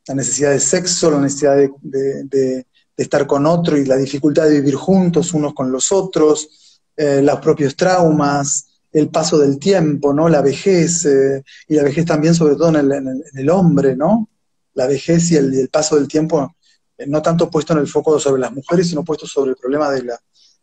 la 0.07 0.15
necesidad 0.15 0.51
de 0.51 0.59
sexo, 0.59 1.11
la 1.11 1.19
necesidad 1.19 1.55
de, 1.81 2.65
estar 2.95 3.25
con 3.25 3.45
otro 3.45 3.77
y 3.77 3.85
la 3.85 3.97
dificultad 3.97 4.43
de 4.43 4.61
vivir 4.61 4.75
juntos 4.75 5.33
unos 5.33 5.53
con 5.53 5.71
los 5.71 5.91
otros, 5.91 6.81
eh, 6.95 7.21
los 7.23 7.39
propios 7.39 7.75
traumas, 7.75 8.67
el 8.91 9.09
paso 9.09 9.39
del 9.39 9.57
tiempo, 9.57 10.13
¿no? 10.13 10.29
La 10.29 10.41
vejez, 10.41 11.05
eh, 11.05 11.43
y 11.67 11.75
la 11.75 11.83
vejez 11.83 12.05
también 12.05 12.35
sobre 12.35 12.55
todo 12.55 12.69
en 12.77 13.23
el, 13.33 13.49
hombre, 13.49 13.95
¿no? 13.95 14.29
La 14.75 14.85
vejez 14.85 15.31
y 15.31 15.35
el, 15.37 15.69
paso 15.69 15.95
del 15.95 16.07
tiempo 16.07 16.55
eh, 16.97 17.07
no 17.07 17.21
tanto 17.21 17.49
puesto 17.49 17.73
en 17.73 17.79
el 17.79 17.87
foco 17.87 18.19
sobre 18.19 18.41
las 18.41 18.51
mujeres, 18.51 18.87
sino 18.87 19.03
puesto 19.03 19.25
sobre 19.25 19.51
el 19.51 19.57
problema 19.57 19.89
de, 19.89 20.03
la, 20.03 20.19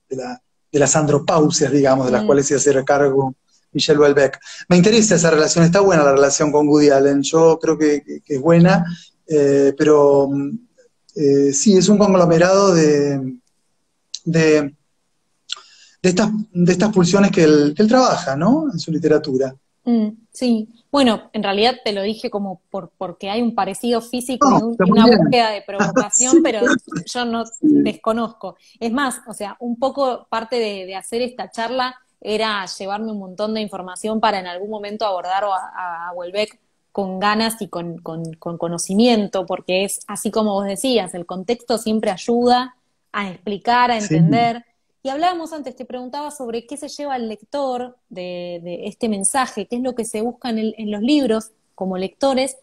de, 0.09 0.79
las 0.79 0.94
andropausias, 0.94 1.73
digamos, 1.73 2.07
de 2.07 2.12
las 2.12 2.23
mm. 2.23 2.27
cuales 2.27 2.46
se 2.46 2.55
hace 2.55 2.85
cargo 2.85 3.35
Michelle 3.73 3.99
Welbeck. 3.99 4.41
Me 4.69 4.77
interesa 4.77 5.15
esa 5.15 5.31
relación, 5.31 5.65
está 5.65 5.81
buena 5.81 6.05
la 6.05 6.13
relación 6.13 6.51
con 6.53 6.69
Woody 6.69 6.91
Allen, 6.91 7.23
yo 7.23 7.59
creo 7.61 7.79
que, 7.79 8.03
es 8.27 8.41
buena, 8.41 8.85
eh, 9.27 9.75
pero 9.77 10.29
mm, 10.31 10.59
eh, 11.17 11.53
sí, 11.53 11.77
es 11.77 11.89
un 11.89 11.99
conglomerado 11.99 12.75
de, 12.75 13.39
de, 14.25 14.75
estas, 16.03 16.31
de 16.53 16.73
estas 16.73 16.93
pulsiones 16.93 17.31
que 17.31 17.45
él, 17.45 17.73
que 17.77 17.83
él 17.83 17.89
trabaja, 17.89 18.37
¿no? 18.37 18.71
En 18.73 18.79
su 18.79 18.91
literatura. 18.91 19.55
Mm, 19.85 20.09
sí, 20.31 20.69
bueno, 20.91 21.31
en 21.33 21.43
realidad 21.43 21.77
te 21.85 21.93
lo 21.93 22.03
dije 22.03 22.31
como 22.31 22.63
por, 22.69 22.91
porque 22.99 23.31
hay 23.31 23.43
un 23.43 23.55
parecido 23.55 24.01
físico, 24.01 24.75
una 24.79 25.07
búsqueda 25.07 25.51
de 25.51 25.63
provocación, 25.63 26.39
pero 26.43 26.61
yo 27.07 27.25
no 27.25 27.45
desconozco. 27.61 28.57
Es 28.79 28.93
más, 28.93 29.21
o 29.27 29.33
sea, 29.33 29.57
un 29.61 29.79
poco 29.79 30.27
parte 30.29 30.57
de, 30.57 30.95
hacer 30.97 31.23
esta 31.23 31.51
charla 31.51 31.95
era 32.21 32.67
llevarme 32.67 33.13
un 33.13 33.19
montón 33.19 33.55
de 33.55 33.61
información 33.61 34.21
para 34.21 34.39
en 34.39 34.47
algún 34.47 34.71
momento 34.71 35.05
abordar 35.07 35.45
a, 35.45 36.09
a 36.09 36.13
Welbeck 36.13 36.59
con 36.93 37.21
ganas 37.21 37.61
y 37.63 37.69
con, 37.69 37.99
conocimiento, 37.99 39.47
porque 39.47 39.85
es 39.85 40.01
así 40.07 40.31
como 40.31 40.55
vos 40.55 40.67
decías, 40.67 41.15
el 41.15 41.27
contexto 41.27 41.79
siempre 41.79 42.11
ayuda 42.11 42.77
a 43.13 43.31
explicar, 43.31 43.91
a 43.91 43.99
entender. 43.99 44.65
Y 45.03 45.09
hablábamos 45.09 45.53
antes, 45.53 45.77
te 45.77 45.85
preguntaba 45.85 46.31
sobre 46.31 46.67
qué 46.67 46.77
se 46.77 46.89
lleva 46.89 47.17
el 47.17 47.29
lector 47.29 47.97
de, 48.09 48.83
este 48.85 49.09
mensaje, 49.09 49.67
qué 49.67 49.77
es 49.77 49.83
lo 49.83 49.95
que 49.95 50.05
se 50.05 50.21
busca 50.21 50.51
en, 50.51 50.91
los 50.91 51.01
libros 51.01 51.53
como 51.75 51.97
lectores, 51.97 52.59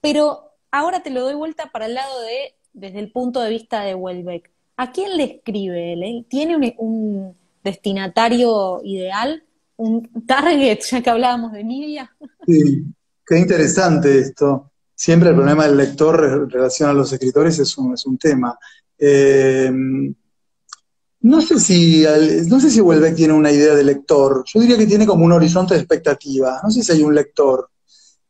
pero 0.00 0.50
ahora 0.70 1.02
te 1.02 1.10
lo 1.10 1.22
doy 1.22 1.34
vuelta 1.34 1.70
para 1.72 1.86
el 1.86 1.94
lado 1.94 2.20
de, 2.22 2.54
desde 2.72 2.98
el 2.98 3.12
punto 3.12 3.40
de 3.40 3.50
vista 3.50 3.82
de 3.82 3.94
Welbeck. 3.94 4.50
¿A 4.76 4.90
quién 4.90 5.16
le 5.16 5.24
escribe 5.24 5.92
él? 5.92 6.26
¿Tiene 6.28 6.74
un, 6.78 7.36
destinatario 7.62 8.80
ideal? 8.84 9.42
¿Un 9.76 10.08
target, 10.26 10.80
ya 10.80 11.02
que 11.02 11.10
hablábamos 11.10 11.52
de 11.52 11.64
media? 11.64 12.14
Sí, 12.46 12.84
qué 13.26 13.38
interesante 13.38 14.18
esto. 14.18 14.70
siempre 14.94 15.30
el 15.30 15.34
problema 15.34 15.66
del 15.66 15.76
lector 15.76 16.24
en 16.24 16.50
relación 16.50 16.90
a 16.90 16.92
los 16.92 17.12
escritores 17.12 17.58
es 17.58 17.76
un, 17.78 17.94
es 17.94 18.06
un 18.06 18.18
tema. 18.18 18.58
Eh, 18.98 19.72
no 21.22 21.40
sé 21.40 21.60
si 21.60 22.04
no 22.48 22.60
sé 22.60 22.70
si 22.70 22.80
Welbeck 22.80 23.14
tiene 23.14 23.32
una 23.32 23.50
idea 23.50 23.74
de 23.74 23.84
lector. 23.84 24.44
Yo 24.44 24.60
diría 24.60 24.76
que 24.76 24.86
tiene 24.86 25.06
como 25.06 25.24
un 25.24 25.32
horizonte 25.32 25.74
de 25.74 25.80
expectativa. 25.80 26.60
No 26.62 26.70
sé 26.70 26.82
si 26.82 26.92
hay 26.92 27.02
un 27.02 27.14
lector. 27.14 27.70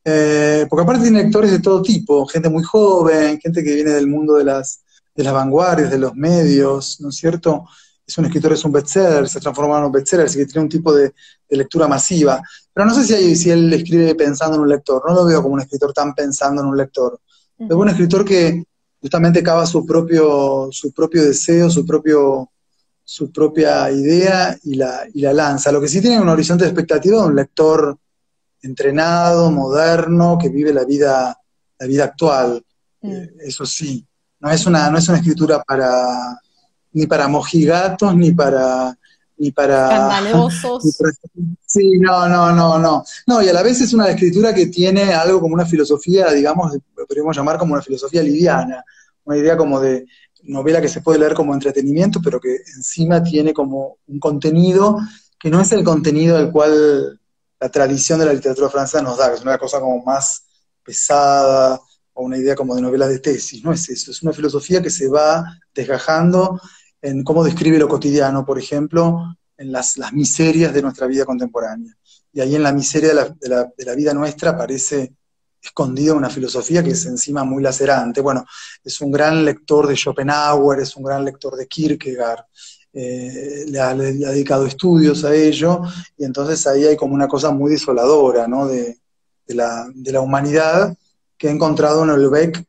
Eh, 0.04 0.66
porque 0.68 0.82
aparte 0.82 1.04
tiene 1.04 1.22
lectores 1.22 1.52
de 1.52 1.60
todo 1.60 1.80
tipo, 1.80 2.26
gente 2.26 2.48
muy 2.48 2.62
joven, 2.62 3.38
gente 3.40 3.62
que 3.62 3.74
viene 3.74 3.90
del 3.92 4.08
mundo 4.08 4.34
de 4.34 4.44
las, 4.44 4.82
de 5.14 5.22
las 5.22 5.32
vanguardias, 5.32 5.90
de 5.90 5.98
los 5.98 6.14
medios, 6.14 7.00
¿no 7.00 7.10
es 7.10 7.16
cierto? 7.16 7.66
Es 8.06 8.18
un 8.18 8.24
escritor, 8.26 8.52
es 8.52 8.64
un 8.64 8.72
bestseller, 8.72 9.28
se 9.28 9.38
ha 9.38 9.40
transformado 9.40 9.80
en 9.80 9.86
un 9.86 9.92
bestseller, 9.92 10.26
así 10.26 10.38
que 10.38 10.46
tiene 10.46 10.64
un 10.64 10.68
tipo 10.68 10.92
de, 10.92 11.12
lectura 11.50 11.86
masiva. 11.86 12.42
Pero 12.72 12.86
no 12.86 12.94
sé 12.94 13.04
si, 13.04 13.36
si 13.36 13.50
él 13.50 13.72
escribe 13.72 14.14
pensando 14.14 14.56
en 14.56 14.62
un 14.62 14.68
lector, 14.68 15.02
no 15.06 15.14
lo 15.14 15.24
veo 15.24 15.42
como 15.42 15.54
un 15.54 15.60
escritor 15.60 15.92
tan 15.92 16.14
pensando 16.14 16.62
en 16.62 16.68
un 16.68 16.76
lector. 16.76 17.20
Es 17.58 17.70
un 17.70 17.88
escritor 17.88 18.24
que 18.24 18.64
justamente 19.00 19.42
cava 19.42 19.66
su 19.66 19.84
propio, 19.86 20.68
su 20.72 20.92
propio 20.92 21.24
deseo, 21.24 21.70
su 21.70 21.86
propio 21.86 22.48
su 23.04 23.30
propia 23.30 23.90
idea 23.90 24.56
y 24.62 24.74
la, 24.74 25.06
y 25.12 25.20
la 25.20 25.32
lanza. 25.32 25.72
Lo 25.72 25.80
que 25.80 25.88
sí 25.88 26.00
tiene 26.00 26.20
un 26.20 26.28
horizonte 26.28 26.64
de 26.64 26.70
expectativa 26.70 27.20
de 27.20 27.28
un 27.28 27.36
lector 27.36 27.98
entrenado, 28.62 29.50
moderno, 29.50 30.38
que 30.40 30.48
vive 30.48 30.72
la 30.72 30.84
vida, 30.84 31.36
la 31.78 31.86
vida 31.86 32.04
actual. 32.04 32.64
Mm. 33.00 33.12
Eh, 33.12 33.32
eso 33.44 33.66
sí, 33.66 34.06
no 34.40 34.50
es 34.50 34.64
una, 34.66 34.88
no 34.90 34.98
es 34.98 35.08
una 35.08 35.18
escritura 35.18 35.62
para 35.62 36.40
ni 36.92 37.06
para 37.06 37.28
mojigatos, 37.28 38.14
ni 38.14 38.32
para 38.32 38.96
ni 39.42 39.50
para, 39.50 40.22
sí, 41.66 41.98
no, 41.98 42.28
no, 42.28 42.52
no, 42.52 42.78
no. 42.78 43.02
No, 43.26 43.42
y 43.42 43.48
a 43.48 43.52
la 43.52 43.62
vez 43.62 43.80
es 43.80 43.92
una 43.92 44.08
escritura 44.08 44.54
que 44.54 44.66
tiene 44.66 45.12
algo 45.12 45.40
como 45.40 45.54
una 45.54 45.66
filosofía, 45.66 46.30
digamos, 46.30 46.72
lo 46.96 47.06
podríamos 47.06 47.36
llamar 47.36 47.58
como 47.58 47.72
una 47.72 47.82
filosofía 47.82 48.22
liviana, 48.22 48.84
una 49.24 49.36
idea 49.36 49.56
como 49.56 49.80
de 49.80 50.06
novela 50.44 50.80
que 50.80 50.88
se 50.88 51.00
puede 51.00 51.18
leer 51.18 51.34
como 51.34 51.54
entretenimiento, 51.54 52.20
pero 52.22 52.40
que 52.40 52.54
encima 52.76 53.22
tiene 53.22 53.52
como 53.52 53.98
un 54.06 54.20
contenido 54.20 54.98
que 55.38 55.50
no 55.50 55.60
es 55.60 55.72
el 55.72 55.82
contenido 55.82 56.36
al 56.36 56.52
cual 56.52 57.20
la 57.58 57.68
tradición 57.68 58.20
de 58.20 58.26
la 58.26 58.34
literatura 58.34 58.68
francesa 58.68 59.02
nos 59.02 59.18
da, 59.18 59.28
que 59.28 59.36
es 59.36 59.42
una 59.42 59.58
cosa 59.58 59.80
como 59.80 60.04
más 60.04 60.44
pesada 60.84 61.80
o 62.12 62.24
una 62.24 62.38
idea 62.38 62.54
como 62.54 62.76
de 62.76 62.82
novela 62.82 63.08
de 63.08 63.18
tesis, 63.18 63.64
no 63.64 63.72
es 63.72 63.88
eso, 63.88 64.12
es 64.12 64.22
una 64.22 64.32
filosofía 64.32 64.80
que 64.80 64.90
se 64.90 65.08
va 65.08 65.44
desgajando 65.74 66.60
en 67.02 67.22
cómo 67.24 67.44
describe 67.44 67.78
lo 67.78 67.88
cotidiano, 67.88 68.46
por 68.46 68.58
ejemplo, 68.58 69.36
en 69.56 69.72
las, 69.72 69.98
miserias 70.12 70.72
de 70.72 70.82
nuestra 70.82 71.06
vida 71.06 71.24
contemporánea. 71.24 71.94
Y 72.32 72.40
ahí 72.40 72.54
en 72.54 72.62
la 72.62 72.72
miseria 72.72 73.10
de 73.10 73.14
la, 73.14 73.28
de 73.28 73.48
la, 73.48 73.72
de 73.76 73.84
la 73.84 73.94
vida 73.94 74.14
nuestra 74.14 74.50
aparece 74.50 75.12
escondido 75.62 76.16
una 76.16 76.28
filosofía 76.28 76.82
que 76.82 76.90
es 76.90 77.06
encima 77.06 77.44
muy 77.44 77.62
lacerante. 77.62 78.20
Bueno, 78.20 78.44
es 78.82 79.00
un 79.00 79.12
gran 79.12 79.44
lector 79.44 79.86
de 79.86 79.94
Schopenhauer, 79.94 80.80
es 80.80 80.96
un 80.96 81.04
gran 81.04 81.24
lector 81.24 81.56
de 81.56 81.66
Kierkegaard, 81.68 82.44
eh, 82.92 83.64
le, 83.68 83.80
ha, 83.80 83.94
dedicado 83.94 84.66
estudios 84.66 85.24
a 85.24 85.34
ello, 85.34 85.80
y 86.18 86.24
entonces 86.24 86.66
ahí 86.66 86.84
hay 86.84 86.96
como 86.96 87.14
una 87.14 87.28
cosa 87.28 87.50
muy 87.50 87.70
desoladora, 87.70 88.46
¿no? 88.46 88.66
De, 88.66 88.98
la, 89.46 90.20
humanidad 90.20 90.96
que 91.36 91.48
ha 91.48 91.50
encontrado 91.50 92.04
en 92.04 92.10
Olbeck 92.10 92.64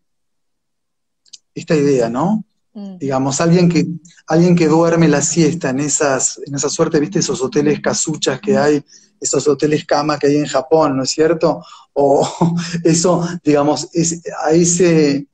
esta 1.55 1.75
idea, 1.75 2.09
¿no? 2.09 2.43
Mm. 2.73 2.97
Digamos, 2.97 3.39
alguien 3.39 3.69
que, 3.69 3.85
alguien 4.27 4.55
que 4.55 4.67
duerme 4.67 5.07
la 5.07 5.21
siesta 5.21 5.69
en 5.69 5.79
esas, 5.79 6.39
en 6.45 6.55
esa 6.55 6.69
suerte, 6.69 6.99
¿viste? 6.99 7.19
Esos 7.19 7.41
hoteles 7.41 7.79
casuchas 7.81 8.39
que 8.41 8.57
hay, 8.57 8.83
esos 9.19 9.47
hoteles 9.47 9.85
cama 9.85 10.17
que 10.17 10.27
hay 10.27 10.37
en 10.37 10.47
Japón, 10.47 10.97
¿no 10.97 11.03
es 11.03 11.11
cierto? 11.11 11.63
O 11.93 12.27
eso, 12.83 13.27
digamos, 13.43 13.89
es, 13.93 14.21
a 14.43 14.51
ese, 14.51 15.27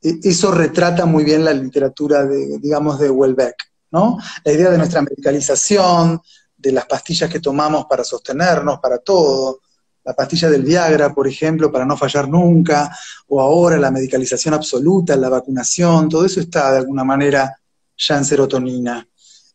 e, 0.00 0.18
eso 0.22 0.52
retrata 0.52 1.04
muy 1.04 1.24
bien 1.24 1.44
la 1.44 1.52
literatura, 1.52 2.24
de, 2.24 2.58
digamos, 2.58 2.98
de 2.98 3.10
Welbeck, 3.10 3.56
¿no? 3.90 4.18
La 4.44 4.52
idea 4.52 4.70
de 4.70 4.78
nuestra 4.78 5.02
medicalización, 5.02 6.20
de 6.56 6.72
las 6.72 6.86
pastillas 6.86 7.30
que 7.30 7.40
tomamos 7.40 7.86
para 7.86 8.04
sostenernos, 8.04 8.78
para 8.80 8.98
todo, 8.98 9.60
la 10.04 10.14
pastilla 10.14 10.50
del 10.50 10.62
Viagra, 10.62 11.14
por 11.14 11.26
ejemplo, 11.26 11.72
para 11.72 11.86
no 11.86 11.96
fallar 11.96 12.28
nunca, 12.28 12.94
o 13.28 13.40
ahora 13.40 13.78
la 13.78 13.90
medicalización 13.90 14.54
absoluta, 14.54 15.16
la 15.16 15.28
vacunación, 15.28 16.08
todo 16.08 16.26
eso 16.26 16.40
está 16.40 16.72
de 16.72 16.78
alguna 16.78 17.04
manera 17.04 17.58
ya 17.96 18.18
en 18.18 18.24
serotonina. 18.24 19.06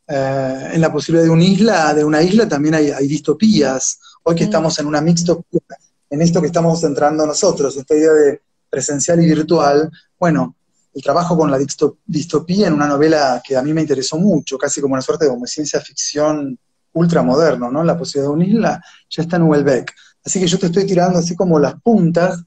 Eh, 0.08 0.70
en 0.74 0.82
la 0.82 0.92
posibilidad 0.92 1.26
de 1.26 1.30
una 1.30 1.44
isla, 1.44 1.94
de 1.94 2.04
una 2.04 2.22
isla 2.24 2.48
también 2.48 2.76
hay, 2.76 2.90
hay 2.90 3.08
distopías. 3.08 4.00
Hoy 4.24 4.36
que 4.36 4.46
mm. 4.46 4.48
estamos 4.48 4.80
en 4.80 4.88
una 4.88 5.02
mixtopía, 5.02 5.62
en 6.10 6.22
esto 6.22 6.42
que 6.42 6.48
estamos 6.48 6.82
centrando 6.82 7.26
nosotros, 7.28 7.78
esta 7.78 7.96
idea 7.96 8.12
de 8.12 8.42
presencial 8.70 9.22
y 9.22 9.28
virtual, 9.28 9.92
bueno, 10.20 10.56
el 10.94 11.04
trabajo 11.04 11.38
con 11.38 11.52
la 11.52 11.60
distopía 12.06 12.68
en 12.68 12.74
una 12.74 12.88
novela 12.88 13.42
que 13.46 13.56
a 13.56 13.62
mí 13.62 13.74
me 13.74 13.82
interesó 13.82 14.18
mucho, 14.18 14.58
casi 14.58 14.82
como 14.82 14.94
una 14.94 15.02
suerte 15.02 15.26
de 15.26 15.32
como 15.32 15.46
ciencia 15.46 15.80
ficción 15.80 16.58
ultramoderno, 16.94 17.72
¿no? 17.72 17.84
La 17.84 17.98
posibilidad 17.98 18.30
de 18.30 18.36
una 18.36 18.46
isla 18.46 18.84
ya 19.10 19.24
está 19.24 19.38
en 19.38 19.44
Welbeck. 19.44 19.94
Así 20.30 20.40
que 20.40 20.46
yo 20.46 20.60
te 20.60 20.68
estoy 20.68 20.86
tirando 20.86 21.18
así 21.18 21.36
como 21.36 21.58
las 21.58 21.82
puntas. 21.82 22.44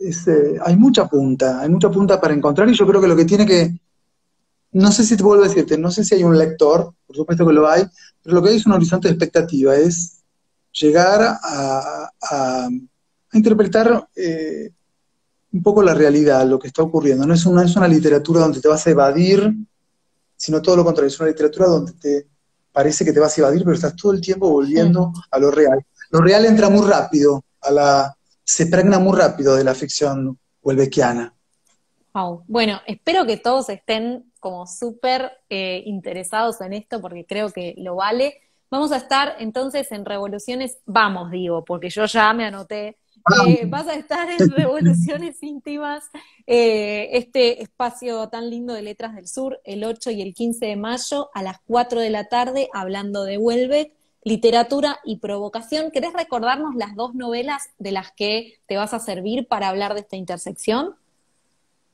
Eh, 0.00 0.58
hay 0.64 0.74
mucha 0.74 1.06
punta, 1.06 1.60
hay 1.60 1.68
mucha 1.68 1.88
punta 1.88 2.20
para 2.20 2.34
encontrar 2.34 2.68
y 2.68 2.74
yo 2.74 2.84
creo 2.88 3.00
que 3.00 3.06
lo 3.06 3.14
que 3.14 3.24
tiene 3.24 3.46
que, 3.46 3.78
no 4.72 4.90
sé 4.90 5.04
si 5.04 5.16
te 5.16 5.22
vuelvo 5.22 5.44
a 5.44 5.46
decirte, 5.46 5.78
no 5.78 5.92
sé 5.92 6.02
si 6.02 6.16
hay 6.16 6.24
un 6.24 6.36
lector, 6.36 6.92
por 7.06 7.14
supuesto 7.14 7.46
que 7.46 7.52
lo 7.52 7.68
hay, 7.68 7.84
pero 8.20 8.34
lo 8.34 8.42
que 8.42 8.48
hay 8.48 8.56
es 8.56 8.66
un 8.66 8.72
horizonte 8.72 9.06
de 9.06 9.14
expectativa, 9.14 9.76
es 9.76 10.24
llegar 10.72 11.38
a, 11.40 12.68
interpretar 13.32 14.08
eh, 14.16 14.72
un 15.52 15.62
poco 15.62 15.84
la 15.84 15.94
realidad, 15.94 16.44
lo 16.48 16.58
que 16.58 16.66
está 16.66 16.82
ocurriendo. 16.82 17.24
No 17.24 17.34
es, 17.34 17.46
una, 17.46 17.62
es 17.62 17.76
una 17.76 17.86
literatura 17.86 18.40
donde 18.40 18.60
te 18.60 18.66
vas 18.66 18.84
a 18.84 18.90
evadir, 18.90 19.54
sino 20.36 20.60
todo 20.60 20.78
lo 20.78 20.84
contrario, 20.84 21.06
es 21.06 21.20
una 21.20 21.28
literatura 21.28 21.66
donde 21.66 21.92
te 21.92 22.26
parece 22.72 23.04
que 23.04 23.12
te 23.12 23.20
vas 23.20 23.38
a 23.38 23.42
evadir, 23.42 23.62
pero 23.62 23.76
estás 23.76 23.94
todo 23.94 24.10
el 24.10 24.20
tiempo 24.20 24.50
volviendo 24.50 25.12
a 25.30 25.38
lo 25.38 25.52
real. 25.52 25.78
Lo 26.10 26.20
real 26.20 26.44
entra 26.44 26.68
muy 26.68 26.86
rápido, 26.86 27.44
a 27.60 27.70
la, 27.70 28.16
se 28.42 28.66
pregna 28.66 28.98
muy 28.98 29.16
rápido 29.16 29.56
de 29.56 29.64
la 29.64 29.74
ficción 29.74 30.38
huelbequiana. 30.62 31.32
Wow. 32.12 32.42
Bueno, 32.48 32.80
espero 32.86 33.24
que 33.24 33.36
todos 33.36 33.68
estén 33.68 34.32
como 34.40 34.66
súper 34.66 35.30
eh, 35.48 35.82
interesados 35.86 36.60
en 36.60 36.72
esto 36.72 37.00
porque 37.00 37.24
creo 37.24 37.50
que 37.50 37.74
lo 37.78 37.96
vale. 37.96 38.40
Vamos 38.70 38.90
a 38.92 38.96
estar 38.96 39.36
entonces 39.38 39.90
en 39.92 40.04
Revoluciones, 40.04 40.78
vamos 40.86 41.30
digo, 41.30 41.64
porque 41.64 41.90
yo 41.90 42.06
ya 42.06 42.32
me 42.32 42.46
anoté. 42.46 42.98
Eh, 43.46 43.66
vas 43.66 43.86
a 43.86 43.94
estar 43.94 44.28
en 44.30 44.50
Revoluciones 44.50 45.42
Íntimas, 45.42 46.04
eh, 46.46 47.10
este 47.12 47.62
espacio 47.62 48.28
tan 48.28 48.48
lindo 48.48 48.72
de 48.72 48.82
Letras 48.82 49.14
del 49.14 49.28
Sur, 49.28 49.60
el 49.64 49.84
8 49.84 50.10
y 50.10 50.22
el 50.22 50.34
15 50.34 50.66
de 50.66 50.76
mayo 50.76 51.30
a 51.34 51.42
las 51.42 51.58
4 51.66 52.00
de 52.00 52.10
la 52.10 52.28
tarde, 52.28 52.68
hablando 52.72 53.24
de 53.24 53.38
Huelbeck, 53.38 53.92
literatura 54.22 54.98
y 55.04 55.18
provocación. 55.18 55.90
¿Querés 55.90 56.12
recordarnos 56.12 56.74
las 56.74 56.94
dos 56.94 57.14
novelas 57.14 57.70
de 57.78 57.92
las 57.92 58.12
que 58.12 58.60
te 58.66 58.76
vas 58.76 58.94
a 58.94 59.00
servir 59.00 59.46
para 59.48 59.68
hablar 59.68 59.94
de 59.94 60.00
esta 60.00 60.16
intersección? 60.16 60.94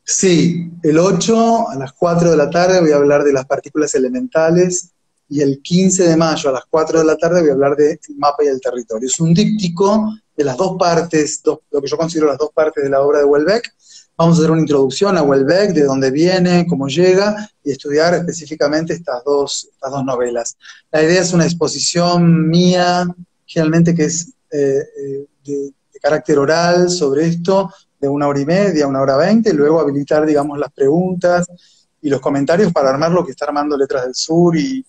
Sí, 0.02 0.70
el 0.82 0.98
8 0.98 1.68
a 1.68 1.74
las 1.76 1.92
4 1.92 2.30
de 2.30 2.36
la 2.36 2.48
tarde 2.48 2.80
voy 2.80 2.92
a 2.92 2.96
hablar 2.96 3.24
de 3.24 3.32
las 3.32 3.44
partículas 3.46 3.94
elementales 3.94 4.92
y 5.28 5.40
el 5.40 5.60
15 5.60 6.08
de 6.08 6.16
mayo 6.16 6.50
a 6.50 6.52
las 6.52 6.64
4 6.70 7.00
de 7.00 7.04
la 7.04 7.16
tarde 7.16 7.40
voy 7.40 7.50
a 7.50 7.54
hablar 7.54 7.76
del 7.76 7.98
mapa 8.16 8.44
y 8.44 8.46
el 8.46 8.60
territorio. 8.60 9.08
Es 9.08 9.18
un 9.18 9.34
díptico 9.34 10.14
de 10.36 10.44
las 10.44 10.56
dos 10.56 10.76
partes, 10.78 11.42
lo 11.44 11.80
que 11.80 11.88
yo 11.88 11.96
considero 11.96 12.28
las 12.28 12.38
dos 12.38 12.50
partes 12.52 12.84
de 12.84 12.90
la 12.90 13.00
obra 13.00 13.18
de 13.18 13.24
Welbeck. 13.24 13.74
Vamos 14.18 14.38
a 14.38 14.40
hacer 14.40 14.50
una 14.50 14.62
introducción 14.62 15.18
a 15.18 15.22
Welbeck, 15.22 15.72
de 15.72 15.84
dónde 15.84 16.10
viene, 16.10 16.66
cómo 16.66 16.88
llega, 16.88 17.50
y 17.62 17.72
estudiar 17.72 18.14
específicamente 18.14 18.94
estas 18.94 19.22
dos, 19.22 19.68
estas 19.70 19.90
dos 19.90 20.04
novelas. 20.04 20.56
La 20.90 21.02
idea 21.02 21.20
es 21.20 21.34
una 21.34 21.44
exposición 21.44 22.48
mía, 22.48 23.06
generalmente 23.44 23.94
que 23.94 24.04
es 24.06 24.32
eh, 24.50 24.82
eh, 25.04 25.26
de, 25.44 25.72
carácter 26.00 26.38
oral 26.38 26.88
sobre 26.88 27.26
esto, 27.26 27.70
de 28.00 28.08
una 28.08 28.28
hora 28.28 28.40
y 28.40 28.46
media, 28.46 28.86
una 28.86 29.02
hora 29.02 29.18
veinte, 29.18 29.50
y 29.50 29.52
luego 29.52 29.80
habilitar, 29.80 30.24
digamos, 30.24 30.58
las 30.58 30.72
preguntas 30.72 31.46
y 32.00 32.08
los 32.08 32.20
comentarios 32.20 32.72
para 32.72 32.88
armar 32.88 33.10
lo 33.10 33.24
que 33.24 33.32
está 33.32 33.44
armando 33.44 33.76
Letras 33.76 34.04
del 34.04 34.14
Sur 34.14 34.56
y, 34.56 34.84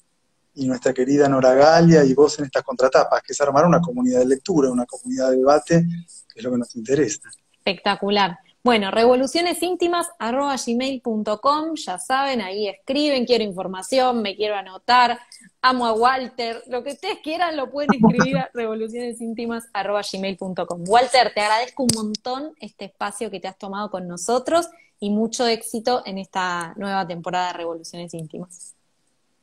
nuestra 0.56 0.92
querida 0.92 1.30
Nora 1.30 1.54
Galia 1.54 2.04
y 2.04 2.16
vos 2.16 2.40
en 2.40 2.46
estas 2.46 2.64
contratapas, 2.64 3.22
que 3.22 3.32
es 3.32 3.42
armar 3.42 3.66
una 3.66 3.80
comunidad 3.80 4.20
de 4.20 4.26
lectura, 4.26 4.72
una 4.72 4.88
comunidad 4.88 5.30
de 5.30 5.38
debate, 5.38 5.86
que 6.34 6.40
es 6.40 6.44
lo 6.44 6.52
que 6.52 6.58
nos 6.58 6.76
interesa. 6.76 7.20
Espectacular. 7.54 8.38
Bueno, 8.64 8.90
revolucionesíntimas.gmail.com, 8.92 11.76
ya 11.76 12.00
saben, 12.00 12.42
ahí 12.42 12.68
escriben, 12.68 13.26
quiero 13.26 13.46
información, 13.46 14.22
me 14.22 14.36
quiero 14.36 14.56
anotar, 14.56 15.18
amo 15.62 15.86
a 15.86 15.94
Walter, 15.94 16.62
lo 16.68 16.84
que 16.84 16.92
ustedes 16.92 17.20
quieran 17.24 17.56
lo 17.56 17.72
pueden 17.72 17.92
escribir 17.94 18.38
a 18.38 18.50
revolucionesíntimas.gmail.com. 18.56 20.84
Walter, 20.86 21.32
te 21.34 21.40
agradezco 21.40 21.84
un 21.84 21.90
montón 21.96 22.52
este 22.60 22.84
espacio 22.86 23.32
que 23.32 23.40
te 23.40 23.48
has 23.48 23.58
tomado 23.58 23.90
con 23.90 24.06
nosotros 24.08 24.68
y 25.00 25.12
mucho 25.12 25.48
éxito 25.48 26.02
en 26.06 26.18
esta 26.18 26.74
nueva 26.76 27.08
temporada 27.08 27.54
de 27.54 27.60
Revoluciones 27.60 28.14
Íntimas. 28.14 28.74